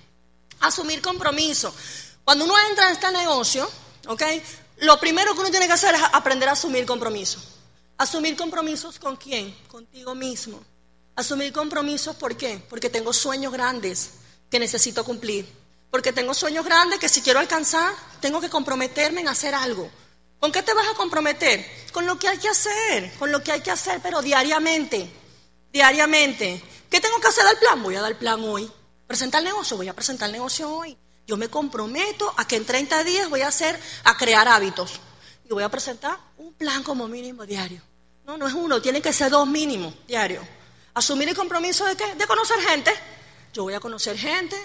Asumir 0.61 1.01
compromiso. 1.01 1.73
Cuando 2.23 2.45
uno 2.45 2.55
entra 2.69 2.87
en 2.87 2.93
este 2.93 3.11
negocio, 3.11 3.69
¿ok? 4.07 4.23
Lo 4.77 4.97
primero 4.97 5.33
que 5.33 5.41
uno 5.41 5.51
tiene 5.51 5.67
que 5.67 5.73
hacer 5.73 5.95
es 5.95 6.01
aprender 6.13 6.47
a 6.47 6.53
asumir 6.53 6.85
compromiso. 6.85 7.39
Asumir 7.97 8.37
compromisos 8.37 8.97
con 8.97 9.17
quién? 9.17 9.53
Contigo 9.67 10.15
mismo. 10.15 10.63
Asumir 11.15 11.51
compromisos, 11.51 12.15
¿por 12.15 12.37
qué? 12.37 12.63
Porque 12.69 12.89
tengo 12.89 13.11
sueños 13.11 13.51
grandes 13.51 14.22
que 14.53 14.59
necesito 14.59 15.03
cumplir. 15.03 15.47
Porque 15.89 16.13
tengo 16.13 16.31
sueños 16.35 16.63
grandes 16.63 16.99
que 16.99 17.09
si 17.09 17.23
quiero 17.23 17.39
alcanzar, 17.39 17.91
tengo 18.21 18.39
que 18.39 18.51
comprometerme 18.51 19.21
en 19.21 19.27
hacer 19.27 19.55
algo. 19.55 19.89
¿Con 20.39 20.51
qué 20.51 20.61
te 20.61 20.75
vas 20.75 20.87
a 20.87 20.93
comprometer? 20.93 21.65
Con 21.91 22.05
lo 22.05 22.19
que 22.19 22.27
hay 22.27 22.37
que 22.37 22.49
hacer, 22.49 23.11
con 23.17 23.31
lo 23.31 23.41
que 23.41 23.51
hay 23.51 23.61
que 23.61 23.71
hacer, 23.71 23.99
pero 24.03 24.21
diariamente, 24.21 25.11
diariamente. 25.71 26.63
¿Qué 26.87 27.01
tengo 27.01 27.19
que 27.19 27.29
hacer 27.29 27.43
del 27.45 27.57
plan? 27.57 27.81
Voy 27.81 27.95
a 27.95 28.01
dar 28.01 28.15
plan 28.19 28.43
hoy. 28.43 28.71
¿Presentar 29.07 29.39
el 29.41 29.45
negocio? 29.45 29.75
Voy 29.75 29.87
a 29.87 29.95
presentar 29.95 30.27
el 30.27 30.33
negocio 30.33 30.69
hoy. 30.69 30.95
Yo 31.25 31.35
me 31.35 31.47
comprometo 31.47 32.31
a 32.37 32.45
que 32.45 32.55
en 32.55 32.65
30 32.65 33.03
días 33.05 33.31
voy 33.31 33.41
a 33.41 33.47
hacer, 33.47 33.79
a 34.03 34.15
crear 34.17 34.47
hábitos. 34.47 34.99
Y 35.45 35.49
voy 35.49 35.63
a 35.63 35.69
presentar 35.69 36.15
un 36.37 36.53
plan 36.53 36.83
como 36.83 37.07
mínimo 37.07 37.43
diario. 37.43 37.81
No, 38.27 38.37
no 38.37 38.47
es 38.47 38.53
uno, 38.53 38.79
tiene 38.83 39.01
que 39.01 39.13
ser 39.13 39.31
dos 39.31 39.47
mínimos 39.47 39.95
diarios. 40.05 40.45
Asumir 40.93 41.27
el 41.27 41.35
compromiso 41.35 41.85
de 41.85 41.95
qué? 41.95 42.13
De 42.13 42.27
conocer 42.27 42.59
gente 42.59 42.93
yo 43.53 43.63
voy 43.63 43.75
a 43.75 43.79
conocer 43.79 44.17
gente, 44.17 44.57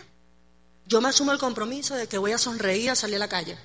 yo 0.87 1.01
me 1.01 1.11
asumo 1.11 1.33
el 1.33 1.39
compromiso 1.39 1.95
de 1.95 2.09
que 2.09 2.19
voy 2.19 2.33
a 2.33 2.39
sonreír 2.39 2.91
al 2.91 2.97
salir 2.97 3.17
a 3.17 3.21
la 3.21 3.29
calle. 3.29 3.57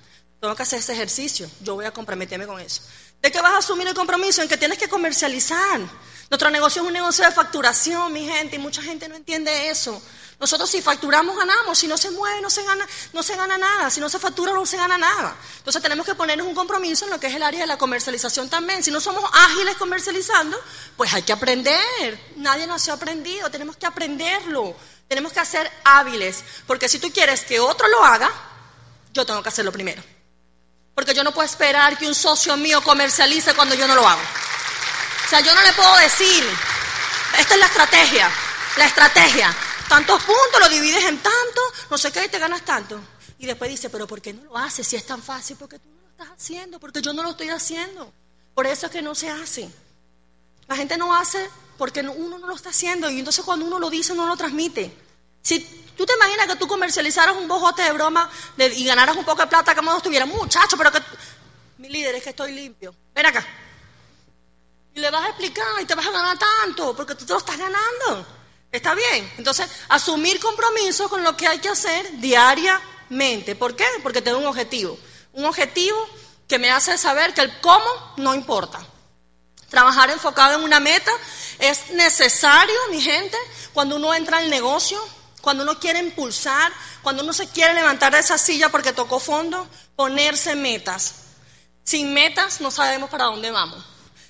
Tengo 0.42 0.54
que 0.56 0.64
hacer 0.64 0.80
ese 0.80 0.92
ejercicio, 0.92 1.50
yo 1.62 1.76
voy 1.76 1.86
a 1.86 1.92
comprometerme 1.92 2.46
con 2.46 2.60
eso. 2.60 2.82
¿De 3.22 3.32
qué 3.32 3.40
vas 3.42 3.54
a 3.54 3.58
asumir 3.60 3.88
el 3.88 3.94
compromiso? 3.94 4.42
En 4.42 4.50
que 4.50 4.58
tienes 4.58 4.78
que 4.78 4.90
comercializar. 4.90 5.80
Nuestro 6.30 6.50
negocio 6.50 6.82
es 6.82 6.88
un 6.88 6.94
negocio 6.94 7.24
de 7.24 7.32
facturación, 7.32 8.12
mi 8.12 8.28
gente, 8.28 8.58
y 8.58 8.60
mucha 8.60 8.82
gente 8.82 9.08
no 9.08 9.16
entiende 9.16 9.70
eso. 9.70 10.02
Nosotros 10.40 10.70
si 10.70 10.82
facturamos 10.82 11.38
ganamos, 11.38 11.78
si 11.78 11.88
no 11.88 11.98
se 11.98 12.12
mueve 12.12 12.42
no 12.42 12.50
se 12.50 12.64
gana, 12.64 12.86
no 13.14 13.24
se 13.24 13.36
gana 13.38 13.58
nada, 13.58 13.90
si 13.90 14.02
no 14.02 14.10
se 14.10 14.20
factura 14.20 14.52
no 14.52 14.66
se 14.66 14.76
gana 14.76 14.98
nada. 14.98 15.38
Entonces 15.60 15.82
tenemos 15.82 16.06
que 16.06 16.16
ponernos 16.16 16.46
un 16.46 16.56
compromiso 16.56 17.06
en 17.06 17.12
lo 17.12 17.20
que 17.20 17.28
es 17.28 17.36
el 17.36 17.44
área 17.44 17.62
de 17.62 17.68
la 17.68 17.78
comercialización 17.78 18.50
también. 18.50 18.84
Si 18.84 18.92
no 18.92 19.00
somos 19.00 19.24
ágiles 19.32 19.78
comercializando, 19.78 20.60
pues 20.98 21.14
hay 21.14 21.22
que 21.22 21.32
aprender. 21.32 22.20
Nadie 22.36 22.68
nació 22.68 22.92
aprendido, 22.94 23.50
tenemos 23.50 23.78
que 23.78 23.86
aprenderlo. 23.86 24.76
Tenemos 25.14 25.32
que 25.32 25.46
ser 25.46 25.72
hábiles, 25.84 26.44
porque 26.66 26.90
si 26.90 26.98
tú 26.98 27.14
quieres 27.14 27.42
que 27.42 27.60
otro 27.60 27.88
lo 27.88 28.04
haga, 28.04 28.32
yo 29.14 29.24
tengo 29.24 29.44
que 29.44 29.50
hacerlo 29.50 29.72
primero. 29.72 30.02
Porque 30.96 31.14
yo 31.14 31.24
no 31.24 31.32
puedo 31.32 31.46
esperar 31.46 32.00
que 32.00 32.08
un 32.08 32.16
socio 32.16 32.58
mío 32.58 32.82
comercialice 32.82 33.54
cuando 33.54 33.76
yo 33.76 33.88
no 33.88 33.94
lo 33.94 34.08
hago. 34.08 34.20
O 34.20 35.30
sea, 35.30 35.42
yo 35.42 35.54
no 35.54 35.62
le 35.62 35.72
puedo 35.74 35.96
decir, 35.98 36.44
esta 37.38 37.54
es 37.54 37.60
la 37.60 37.68
estrategia, 37.68 38.32
la 38.76 38.86
estrategia. 38.88 39.56
Tantos 39.88 40.20
puntos, 40.24 40.60
lo 40.60 40.68
divides 40.70 41.04
en 41.04 41.20
tanto, 41.20 41.62
no 41.92 41.98
sé 42.00 42.12
qué, 42.12 42.26
y 42.26 42.30
te 42.30 42.40
ganas 42.40 42.64
tanto. 42.64 43.00
Y 43.38 43.46
después 43.46 43.70
dice, 43.70 43.92
pero 43.92 44.08
¿por 44.08 44.20
qué 44.20 44.34
no 44.34 44.46
lo 44.46 44.58
haces 44.58 44.88
si 44.88 44.96
es 44.96 45.06
tan 45.06 45.22
fácil? 45.22 45.58
Porque 45.58 45.78
tú 45.78 45.90
no 45.90 46.02
lo 46.02 46.10
estás 46.10 46.30
haciendo, 46.30 46.80
porque 46.80 47.04
yo 47.04 47.14
no 47.14 47.22
lo 47.22 47.30
estoy 47.30 47.50
haciendo. 47.50 48.12
Por 48.56 48.66
eso 48.66 48.88
es 48.88 48.92
que 48.92 49.04
no 49.04 49.14
se 49.14 49.30
hace. 49.30 49.70
La 50.68 50.76
gente 50.76 50.98
no 50.98 51.16
hace 51.16 51.48
porque 51.78 52.02
uno 52.02 52.38
no 52.38 52.48
lo 52.48 52.56
está 52.56 52.70
haciendo 52.70 53.10
y 53.10 53.20
entonces 53.20 53.44
cuando 53.44 53.66
uno 53.66 53.80
lo 53.80 53.90
dice 53.90 54.14
no 54.14 54.28
lo 54.28 54.38
transmite. 54.38 54.96
Si 55.42 55.60
tú 55.98 56.06
te 56.06 56.14
imaginas 56.14 56.48
que 56.48 56.56
tú 56.56 56.68
comercializaras 56.68 57.36
un 57.36 57.48
bojote 57.48 57.82
de 57.82 57.92
broma 57.92 58.30
y 58.58 58.86
ganaras 58.86 59.16
un 59.16 59.26
poco 59.26 59.42
de 59.42 59.48
plata, 59.48 59.76
como 59.76 59.92
no 59.92 59.98
estuviera, 59.98 60.26
muchacho, 60.26 60.78
pero 60.78 60.92
que... 60.92 61.00
Mi 61.78 61.90
líder 61.90 62.16
es 62.16 62.24
que 62.24 62.30
estoy 62.30 62.54
limpio. 62.54 62.96
Ven 63.14 63.26
acá. 63.26 63.46
Y 64.96 65.00
le 65.00 65.10
vas 65.10 65.26
a 65.26 65.30
explicar 65.30 65.66
y 65.82 65.86
te 65.86 65.96
vas 65.96 66.06
a 66.06 66.12
ganar 66.12 66.38
tanto 66.38 66.96
porque 66.96 67.16
tú 67.16 67.26
te 67.26 67.34
lo 67.34 67.40
estás 67.40 67.58
ganando. 67.58 68.26
Está 68.72 68.96
bien. 68.96 69.32
Entonces, 69.38 69.70
asumir 69.90 70.40
compromiso 70.40 71.10
con 71.10 71.24
lo 71.24 71.36
que 71.36 71.48
hay 71.48 71.60
que 71.60 71.70
hacer 71.70 72.20
diariamente. 72.20 73.56
¿Por 73.56 73.76
qué? 73.76 73.86
Porque 74.02 74.22
tengo 74.22 74.38
un 74.38 74.46
objetivo. 74.46 74.98
Un 75.34 75.46
objetivo 75.46 76.08
que 76.48 76.60
me 76.60 76.72
hace 76.72 76.98
saber 76.98 77.34
que 77.34 77.42
el 77.42 77.60
cómo 77.60 78.14
no 78.18 78.34
importa. 78.34 78.80
Trabajar 79.74 80.12
enfocado 80.12 80.54
en 80.54 80.64
una 80.64 80.80
meta 80.80 81.12
es 81.58 81.90
necesario, 81.90 82.76
mi 82.92 83.02
gente, 83.02 83.36
cuando 83.74 83.96
uno 83.96 84.14
entra 84.14 84.38
al 84.38 84.48
negocio, 84.48 85.04
cuando 85.42 85.64
uno 85.64 85.80
quiere 85.80 85.98
impulsar, 85.98 86.72
cuando 87.02 87.24
uno 87.24 87.34
se 87.34 87.48
quiere 87.48 87.74
levantar 87.74 88.14
de 88.14 88.20
esa 88.20 88.38
silla 88.38 88.70
porque 88.70 88.94
tocó 88.94 89.20
fondo, 89.20 89.68
ponerse 89.96 90.54
metas. 90.54 91.16
Sin 91.84 92.14
metas 92.14 92.62
no 92.62 92.70
sabemos 92.70 93.10
para 93.10 93.24
dónde 93.24 93.50
vamos. 93.50 93.84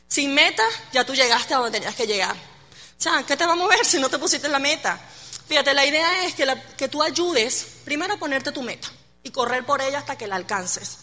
Sin 0.07 0.33
metas 0.33 0.65
ya 0.93 1.05
tú 1.05 1.13
llegaste 1.13 1.53
a 1.53 1.57
donde 1.57 1.77
tenías 1.77 1.95
que 1.95 2.07
llegar. 2.07 2.37
O 2.37 3.01
sea, 3.03 3.21
¿qué 3.23 3.35
te 3.35 3.45
va 3.45 3.51
a 3.51 3.57
mover 3.57 3.83
si 3.85 3.99
no 3.99 4.07
te 4.07 4.17
pusiste 4.19 4.47
la 4.47 4.59
meta? 4.59 4.97
Fíjate, 5.45 5.73
la 5.73 5.85
idea 5.85 6.23
es 6.23 6.35
que, 6.35 6.47
que 6.77 6.87
tú 6.87 7.03
ayudes 7.03 7.79
primero 7.83 8.13
a 8.13 8.17
ponerte 8.17 8.53
tu 8.53 8.61
meta 8.61 8.87
y 9.23 9.31
correr 9.31 9.65
por 9.65 9.81
ella 9.81 9.99
hasta 9.99 10.17
que 10.17 10.25
la 10.25 10.37
alcances. 10.37 10.99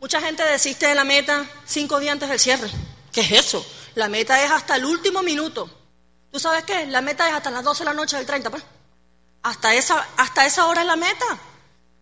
Mucha 0.00 0.20
gente 0.20 0.42
desiste 0.42 0.88
de 0.88 0.96
la 0.96 1.04
meta 1.04 1.48
cinco 1.64 2.00
días 2.00 2.14
antes 2.14 2.28
del 2.28 2.40
cierre. 2.40 2.68
¿Qué 3.14 3.20
es 3.20 3.30
eso? 3.30 3.64
La 3.94 4.08
meta 4.08 4.44
es 4.44 4.50
hasta 4.50 4.74
el 4.74 4.84
último 4.84 5.22
minuto. 5.22 5.70
¿Tú 6.32 6.40
sabes 6.40 6.64
qué? 6.64 6.84
La 6.86 7.00
meta 7.00 7.28
es 7.28 7.34
hasta 7.34 7.48
las 7.52 7.62
12 7.62 7.78
de 7.78 7.84
la 7.84 7.94
noche 7.94 8.16
del 8.16 8.26
30, 8.26 8.50
pues. 8.50 8.64
Hasta 9.44 9.72
esa, 9.72 10.04
hasta 10.16 10.44
esa 10.44 10.66
hora 10.66 10.80
es 10.80 10.86
la 10.88 10.96
meta. 10.96 11.24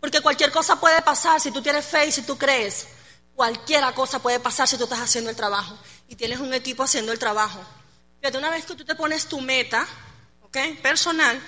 Porque 0.01 0.23
cualquier 0.23 0.51
cosa 0.51 0.81
puede 0.81 1.03
pasar 1.03 1.39
si 1.39 1.51
tú 1.51 1.61
tienes 1.61 1.85
fe 1.85 2.07
y 2.07 2.13
si 2.13 2.23
tú 2.23 2.39
crees. 2.39 2.89
Cualquier 3.35 3.85
cosa 3.93 4.21
puede 4.21 4.41
pasar 4.41 4.67
si 4.67 4.79
tú 4.79 4.85
estás 4.85 5.01
haciendo 5.01 5.29
el 5.29 5.37
trabajo 5.37 5.77
y 6.09 6.17
tienes 6.17 6.41
un 6.41 6.55
equipo 6.55 6.83
haciendo 6.83 7.13
el 7.13 7.19
trabajo. 7.19 7.61
Fíjate, 8.21 8.39
una 8.39 8.51
vez 8.51 8.65
que 8.65 8.75
tú 8.75 8.85
te 8.85 8.95
pones 8.95 9.27
tu 9.27 9.41
meta, 9.43 9.87
¿ok? 10.41 10.57
Personal, 10.83 11.39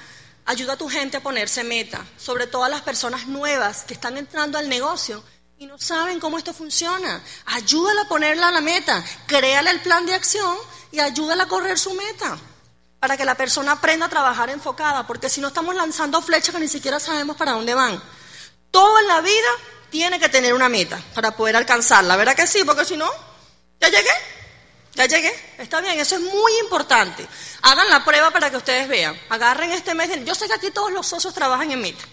ayuda 0.44 0.74
a 0.74 0.76
tu 0.76 0.90
gente 0.90 1.16
a 1.16 1.22
ponerse 1.22 1.64
meta, 1.64 2.04
sobre 2.18 2.46
todo 2.46 2.64
a 2.64 2.68
las 2.68 2.82
personas 2.82 3.26
nuevas 3.26 3.84
que 3.84 3.94
están 3.94 4.18
entrando 4.18 4.58
al 4.58 4.68
negocio 4.68 5.24
y 5.64 5.66
no 5.66 5.78
saben 5.78 6.20
cómo 6.20 6.36
esto 6.36 6.52
funciona. 6.52 7.22
Ayúdala 7.46 8.02
a 8.02 8.08
ponerla 8.08 8.48
a 8.48 8.52
la 8.52 8.60
meta, 8.60 9.02
créale 9.26 9.70
el 9.70 9.80
plan 9.80 10.04
de 10.04 10.12
acción 10.12 10.58
y 10.92 11.00
ayúdala 11.00 11.44
a 11.44 11.48
correr 11.48 11.78
su 11.78 11.94
meta 11.94 12.38
para 13.00 13.16
que 13.16 13.24
la 13.24 13.34
persona 13.34 13.72
aprenda 13.72 14.04
a 14.04 14.10
trabajar 14.10 14.50
enfocada, 14.50 15.06
porque 15.06 15.30
si 15.30 15.40
no 15.40 15.48
estamos 15.48 15.74
lanzando 15.74 16.20
flechas 16.20 16.54
que 16.54 16.60
ni 16.60 16.68
siquiera 16.68 17.00
sabemos 17.00 17.36
para 17.36 17.52
dónde 17.52 17.72
van. 17.72 18.02
Todo 18.70 19.00
en 19.00 19.08
la 19.08 19.22
vida 19.22 19.48
tiene 19.88 20.20
que 20.20 20.28
tener 20.28 20.52
una 20.52 20.68
meta 20.68 21.00
para 21.14 21.34
poder 21.34 21.56
alcanzarla, 21.56 22.16
¿verdad 22.16 22.36
que 22.36 22.46
sí? 22.46 22.62
Porque 22.64 22.84
si 22.84 22.98
no, 22.98 23.10
ya 23.80 23.88
llegué, 23.88 24.10
ya 24.94 25.06
llegué, 25.06 25.54
está 25.56 25.80
bien, 25.80 25.98
eso 25.98 26.16
es 26.16 26.20
muy 26.20 26.58
importante. 26.62 27.26
Hagan 27.62 27.88
la 27.88 28.04
prueba 28.04 28.30
para 28.30 28.50
que 28.50 28.58
ustedes 28.58 28.86
vean, 28.86 29.18
agarren 29.30 29.72
este 29.72 29.94
mes, 29.94 30.10
yo 30.26 30.34
sé 30.34 30.46
que 30.46 30.54
aquí 30.54 30.70
todos 30.70 30.92
los 30.92 31.06
socios 31.06 31.32
trabajan 31.32 31.70
en 31.70 31.80
meta. 31.80 32.04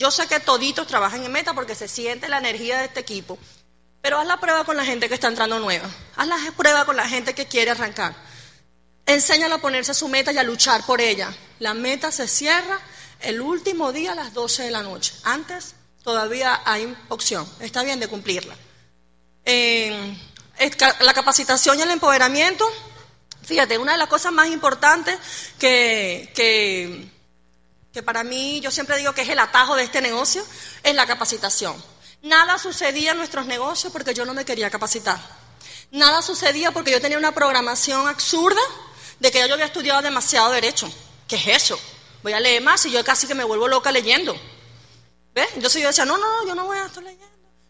Yo 0.00 0.10
sé 0.10 0.26
que 0.26 0.40
toditos 0.40 0.86
trabajan 0.86 1.22
en 1.22 1.30
meta 1.30 1.52
porque 1.52 1.74
se 1.74 1.86
siente 1.86 2.26
la 2.26 2.38
energía 2.38 2.78
de 2.78 2.86
este 2.86 3.00
equipo. 3.00 3.38
Pero 4.00 4.18
haz 4.18 4.26
la 4.26 4.40
prueba 4.40 4.64
con 4.64 4.74
la 4.74 4.84
gente 4.86 5.08
que 5.08 5.14
está 5.14 5.28
entrando 5.28 5.58
nueva. 5.58 5.90
Haz 6.16 6.26
la 6.26 6.38
prueba 6.56 6.86
con 6.86 6.96
la 6.96 7.06
gente 7.06 7.34
que 7.34 7.46
quiere 7.46 7.72
arrancar. 7.72 8.16
Enséñalo 9.04 9.56
a 9.56 9.58
ponerse 9.58 9.92
su 9.92 10.08
meta 10.08 10.32
y 10.32 10.38
a 10.38 10.42
luchar 10.42 10.86
por 10.86 11.02
ella. 11.02 11.30
La 11.58 11.74
meta 11.74 12.10
se 12.10 12.26
cierra 12.28 12.80
el 13.20 13.42
último 13.42 13.92
día 13.92 14.12
a 14.12 14.14
las 14.14 14.32
12 14.32 14.62
de 14.62 14.70
la 14.70 14.82
noche. 14.82 15.12
Antes 15.22 15.74
todavía 16.02 16.62
hay 16.64 16.96
opción. 17.10 17.46
Está 17.60 17.82
bien 17.82 18.00
de 18.00 18.08
cumplirla. 18.08 18.56
la 19.44 21.12
capacitación 21.12 21.78
y 21.78 21.82
el 21.82 21.90
empoderamiento. 21.90 22.66
Fíjate, 23.42 23.76
una 23.76 23.92
de 23.92 23.98
las 23.98 24.08
cosas 24.08 24.32
más 24.32 24.48
importantes 24.48 25.18
que, 25.58 26.32
que 26.34 27.19
que 27.92 28.02
para 28.02 28.22
mí 28.24 28.60
yo 28.60 28.70
siempre 28.70 28.96
digo 28.98 29.12
que 29.12 29.22
es 29.22 29.28
el 29.28 29.38
atajo 29.38 29.76
de 29.76 29.82
este 29.84 30.00
negocio, 30.00 30.44
es 30.82 30.94
la 30.94 31.06
capacitación. 31.06 31.74
Nada 32.22 32.58
sucedía 32.58 33.12
en 33.12 33.18
nuestros 33.18 33.46
negocios 33.46 33.92
porque 33.92 34.14
yo 34.14 34.24
no 34.24 34.34
me 34.34 34.44
quería 34.44 34.70
capacitar. 34.70 35.18
Nada 35.90 36.22
sucedía 36.22 36.70
porque 36.70 36.92
yo 36.92 37.00
tenía 37.00 37.18
una 37.18 37.32
programación 37.32 38.06
absurda 38.06 38.60
de 39.18 39.30
que 39.30 39.46
yo 39.46 39.54
había 39.54 39.66
estudiado 39.66 40.02
demasiado 40.02 40.50
derecho. 40.50 40.90
¿Qué 41.26 41.36
es 41.36 41.46
eso? 41.48 41.80
Voy 42.22 42.32
a 42.32 42.40
leer 42.40 42.62
más 42.62 42.84
y 42.86 42.90
yo 42.90 43.02
casi 43.04 43.26
que 43.26 43.34
me 43.34 43.44
vuelvo 43.44 43.66
loca 43.66 43.90
leyendo. 43.90 44.36
¿Ves? 45.34 45.48
Entonces 45.54 45.82
yo 45.82 45.88
decía, 45.88 46.04
no, 46.04 46.18
no, 46.18 46.46
yo 46.46 46.54
no 46.54 46.66
voy 46.66 46.78
a 46.78 46.86
estar 46.86 47.02
leyendo. 47.02 47.26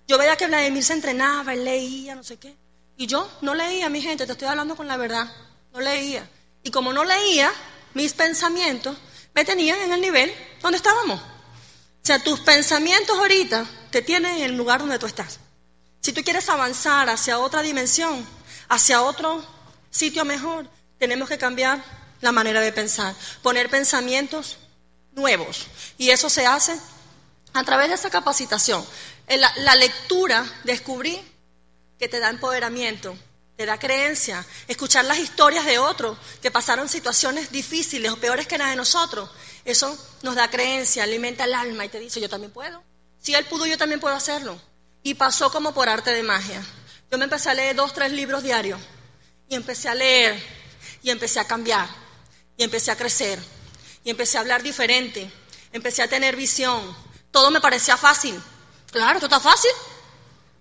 Yo 0.07 0.19
veía 0.19 0.37
que 0.37 0.47
Vladimir 0.47 0.83
se 0.83 0.95
entrenaba, 0.95 1.53
él 1.55 1.65
leía, 1.65 2.15
no 2.15 2.25
sé 2.25 2.37
qué. 2.39 2.57
Y 2.97 3.07
yo 3.07 3.31
no 3.43 3.55
leía, 3.55 3.89
mi 3.89 4.03
gente, 4.03 4.27
te 4.27 4.33
estoy 4.33 4.49
hablando 4.49 4.77
con 4.77 4.89
la 4.89 4.97
verdad. 4.97 5.33
No 5.73 5.81
leía. 5.81 6.29
Y 6.63 6.71
como 6.71 6.93
no 6.93 7.05
leía, 7.05 7.53
mis 7.95 8.13
pensamientos 8.13 8.97
me 9.35 9.45
tenían 9.45 9.79
en 9.81 9.93
el 9.93 10.01
nivel 10.01 10.33
donde 10.61 10.77
estábamos. 10.77 11.21
O 11.21 12.07
sea, 12.07 12.19
tus 12.19 12.41
pensamientos 12.41 13.19
ahorita 13.19 13.67
te 13.91 14.03
tienen 14.03 14.37
en 14.37 14.43
el 14.43 14.57
lugar 14.57 14.81
donde 14.81 14.99
tú 14.99 15.07
estás. 15.07 15.39
Si 16.01 16.13
tú 16.13 16.23
quieres 16.23 16.49
avanzar 16.49 17.11
hacia 17.11 17.39
otra 17.39 17.63
dimensión, 17.63 18.27
hacia 18.69 19.03
otro 19.03 19.45
sitio 19.91 20.25
mejor, 20.25 20.69
tenemos 20.99 21.29
que 21.29 21.39
cambiar 21.39 21.83
la 22.21 22.33
manera 22.33 22.61
de 22.61 22.73
pensar, 22.73 23.15
poner 23.43 23.69
pensamientos 23.69 24.59
nuevos. 25.13 25.67
Y 25.99 26.11
eso 26.11 26.31
se 26.31 26.47
hace 26.47 26.79
a 27.53 27.65
través 27.65 27.89
de 27.89 27.95
esa 27.95 28.11
capacitación. 28.11 28.85
La, 29.29 29.53
la 29.59 29.75
lectura 29.77 30.45
descubrí 30.65 31.21
que 31.99 32.09
te 32.09 32.19
da 32.19 32.31
empoderamiento, 32.31 33.17
te 33.61 33.67
da 33.67 33.79
creencia. 33.79 34.43
Escuchar 34.69 35.05
las 35.05 35.19
historias 35.19 35.67
de 35.67 35.79
otros 35.79 36.17
que 36.41 36.51
pasaron 36.51 36.89
situaciones 36.89 37.53
difíciles 37.53 38.11
o 38.11 38.17
peores 38.17 38.47
que 38.47 38.57
las 38.57 38.71
de 38.71 38.77
nosotros, 38.77 39.29
eso 39.67 39.99
nos 40.23 40.35
da 40.35 40.49
creencia, 40.49 41.03
alimenta 41.03 41.45
el 41.45 41.53
alma 41.53 41.85
y 41.85 41.91
te 41.91 42.01
dice, 42.01 42.23
yo 42.23 42.31
también 42.31 42.53
puedo. 42.53 42.83
Si 43.21 43.35
él 43.35 43.45
pudo, 43.45 43.67
yo 43.67 43.77
también 43.77 44.01
puedo 44.01 44.15
hacerlo. 44.15 44.59
Y 45.03 45.13
pasó 45.13 45.53
como 45.53 45.75
por 45.75 45.91
arte 45.91 46.11
de 46.11 46.23
magia. 46.23 46.65
Yo 47.11 47.19
me 47.19 47.25
empecé 47.25 47.51
a 47.51 47.55
leer 47.55 47.77
dos, 47.77 47.93
tres 47.93 48.13
libros 48.13 48.43
diarios. 48.43 48.81
Y 49.47 49.57
empecé 49.57 49.91
a 49.91 49.95
leer. 49.95 50.43
Y 51.03 51.11
empecé 51.11 51.39
a 51.39 51.47
cambiar. 51.47 51.87
Y 52.57 52.65
empecé 52.65 52.93
a 52.93 52.97
crecer. 52.97 53.39
Y 54.05 54.09
empecé 54.09 54.39
a 54.39 54.41
hablar 54.41 54.63
diferente. 54.63 55.31
Empecé 55.71 56.01
a 56.01 56.09
tener 56.09 56.35
visión. 56.35 56.97
Todo 57.31 57.51
me 57.51 57.61
parecía 57.61 57.99
fácil. 57.99 58.43
Claro, 58.91 59.17
esto 59.19 59.27
está 59.27 59.39
fácil. 59.39 59.73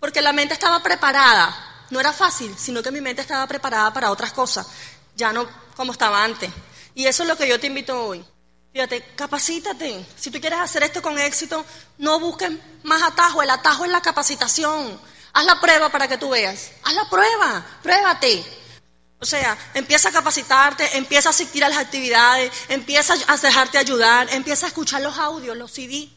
Porque 0.01 0.21
la 0.21 0.33
mente 0.33 0.53
estaba 0.53 0.83
preparada 0.83 1.67
no 1.89 1.99
era 1.99 2.13
fácil, 2.13 2.55
sino 2.57 2.83
que 2.83 2.91
mi 2.91 3.01
mente 3.01 3.21
estaba 3.21 3.47
preparada 3.47 3.91
para 3.93 4.11
otras 4.11 4.31
cosas, 4.33 4.67
ya 5.15 5.33
no 5.33 5.47
como 5.75 5.91
estaba 5.91 6.23
antes. 6.23 6.51
Y 6.95 7.05
eso 7.05 7.23
es 7.23 7.29
lo 7.29 7.37
que 7.37 7.47
yo 7.47 7.59
te 7.59 7.67
invito 7.67 8.05
hoy. 8.05 8.25
Fíjate, 8.71 9.03
capacítate. 9.15 10.05
Si 10.15 10.29
tú 10.29 10.39
quieres 10.39 10.59
hacer 10.59 10.83
esto 10.83 11.01
con 11.01 11.17
éxito, 11.17 11.65
no 11.97 12.19
busques 12.19 12.51
más 12.83 13.01
atajo. 13.01 13.41
El 13.41 13.49
atajo 13.49 13.85
es 13.85 13.91
la 13.91 14.01
capacitación. 14.01 14.99
Haz 15.33 15.45
la 15.45 15.59
prueba 15.59 15.89
para 15.89 16.07
que 16.07 16.17
tú 16.17 16.29
veas. 16.29 16.71
Haz 16.83 16.93
la 16.93 17.09
prueba, 17.09 17.65
pruébate. 17.81 18.45
O 19.19 19.25
sea, 19.25 19.57
empieza 19.73 20.09
a 20.09 20.11
capacitarte, 20.13 20.97
empieza 20.97 21.29
a 21.29 21.31
asistir 21.31 21.63
a 21.65 21.69
las 21.69 21.77
actividades, 21.77 22.51
empieza 22.69 23.15
a 23.27 23.37
dejarte 23.37 23.77
ayudar, 23.77 24.29
empieza 24.31 24.65
a 24.65 24.69
escuchar 24.69 25.01
los 25.01 25.17
audios, 25.17 25.57
los 25.57 25.71
CD. 25.71 26.09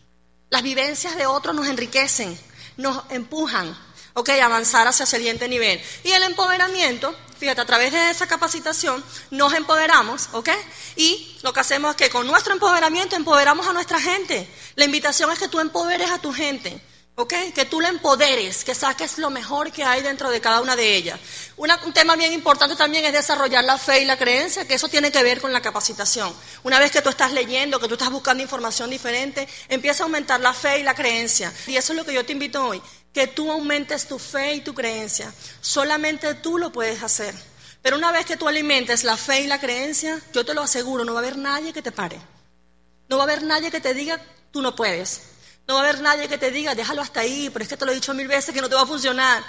Las 0.50 0.62
vivencias 0.62 1.16
de 1.16 1.26
otros 1.26 1.54
nos 1.54 1.66
enriquecen, 1.66 2.38
nos 2.76 3.02
empujan. 3.10 3.76
¿Ok? 4.14 4.30
Avanzar 4.42 4.86
hacia 4.86 5.04
el 5.04 5.08
siguiente 5.08 5.48
nivel. 5.48 5.80
Y 6.04 6.12
el 6.12 6.22
empoderamiento, 6.22 7.14
fíjate, 7.38 7.60
a 7.60 7.66
través 7.66 7.92
de 7.92 8.10
esa 8.10 8.26
capacitación 8.26 9.02
nos 9.30 9.52
empoderamos, 9.54 10.28
¿ok? 10.32 10.50
Y 10.96 11.38
lo 11.42 11.52
que 11.52 11.60
hacemos 11.60 11.90
es 11.90 11.96
que 11.96 12.10
con 12.10 12.26
nuestro 12.26 12.52
empoderamiento 12.52 13.16
empoderamos 13.16 13.66
a 13.66 13.72
nuestra 13.72 14.00
gente. 14.00 14.48
La 14.76 14.84
invitación 14.84 15.30
es 15.30 15.38
que 15.38 15.48
tú 15.48 15.60
empoderes 15.60 16.10
a 16.10 16.18
tu 16.18 16.32
gente. 16.32 16.80
¿Ok? 17.14 17.34
Que 17.54 17.66
tú 17.66 17.78
la 17.82 17.90
empoderes, 17.90 18.64
que 18.64 18.74
saques 18.74 19.18
lo 19.18 19.28
mejor 19.28 19.70
que 19.70 19.84
hay 19.84 20.00
dentro 20.00 20.30
de 20.30 20.40
cada 20.40 20.62
una 20.62 20.76
de 20.76 20.96
ellas. 20.96 21.20
un 21.58 21.92
tema 21.92 22.16
bien 22.16 22.32
importante 22.32 22.74
también 22.74 23.04
es 23.04 23.12
desarrollar 23.12 23.64
la 23.64 23.76
fe 23.76 24.00
y 24.00 24.04
la 24.06 24.16
creencia, 24.16 24.66
que 24.66 24.74
eso 24.74 24.88
tiene 24.88 25.12
que 25.12 25.22
ver 25.22 25.42
con 25.42 25.52
la 25.52 25.60
capacitación. 25.60 26.34
Una 26.62 26.78
vez 26.78 26.90
que 26.90 27.02
tú 27.02 27.10
estás 27.10 27.32
leyendo, 27.32 27.78
que 27.78 27.86
tú 27.86 27.94
estás 27.94 28.10
buscando 28.10 28.42
información 28.42 28.88
diferente, 28.88 29.46
empieza 29.68 30.04
a 30.04 30.06
aumentar 30.06 30.40
la 30.40 30.54
fe 30.54 30.78
y 30.78 30.84
la 30.84 30.94
creencia. 30.94 31.52
Y 31.66 31.76
eso 31.76 31.92
es 31.92 31.98
lo 31.98 32.06
que 32.06 32.14
yo 32.14 32.24
te 32.24 32.32
invito 32.32 32.64
hoy, 32.64 32.80
que 33.12 33.26
tú 33.26 33.50
aumentes 33.50 34.06
tu 34.06 34.18
fe 34.18 34.54
y 34.54 34.60
tu 34.60 34.74
creencia. 34.74 35.32
Solamente 35.60 36.34
tú 36.34 36.58
lo 36.58 36.72
puedes 36.72 37.02
hacer. 37.02 37.34
Pero 37.82 37.96
una 37.96 38.12
vez 38.12 38.24
que 38.24 38.36
tú 38.36 38.48
alimentes 38.48 39.04
la 39.04 39.16
fe 39.16 39.40
y 39.40 39.46
la 39.46 39.60
creencia, 39.60 40.20
yo 40.32 40.44
te 40.44 40.54
lo 40.54 40.62
aseguro, 40.62 41.04
no 41.04 41.14
va 41.14 41.20
a 41.20 41.22
haber 41.22 41.36
nadie 41.36 41.72
que 41.72 41.82
te 41.82 41.92
pare. 41.92 42.18
No 43.08 43.16
va 43.16 43.24
a 43.24 43.26
haber 43.26 43.42
nadie 43.42 43.70
que 43.70 43.80
te 43.80 43.92
diga, 43.92 44.20
tú 44.52 44.62
no 44.62 44.76
puedes. 44.76 45.22
No 45.66 45.74
va 45.74 45.80
a 45.80 45.82
haber 45.84 46.00
nadie 46.00 46.28
que 46.28 46.38
te 46.38 46.50
diga, 46.50 46.74
déjalo 46.74 47.02
hasta 47.02 47.20
ahí, 47.20 47.50
pero 47.52 47.64
es 47.64 47.68
que 47.68 47.76
te 47.76 47.84
lo 47.84 47.92
he 47.92 47.94
dicho 47.94 48.14
mil 48.14 48.28
veces 48.28 48.54
que 48.54 48.60
no 48.60 48.68
te 48.68 48.74
va 48.74 48.82
a 48.82 48.86
funcionar. 48.86 49.42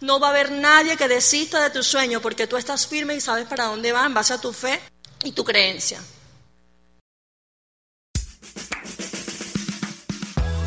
No 0.00 0.20
va 0.20 0.28
a 0.28 0.30
haber 0.30 0.52
nadie 0.52 0.96
que 0.96 1.08
desista 1.08 1.62
de 1.62 1.70
tu 1.70 1.82
sueño 1.82 2.20
porque 2.20 2.46
tú 2.46 2.56
estás 2.56 2.86
firme 2.86 3.14
y 3.14 3.20
sabes 3.20 3.46
para 3.46 3.64
dónde 3.64 3.90
va 3.90 4.06
en 4.06 4.14
base 4.14 4.34
a 4.34 4.40
tu 4.40 4.52
fe 4.52 4.80
y 5.24 5.32
tu 5.32 5.42
creencia. 5.44 6.00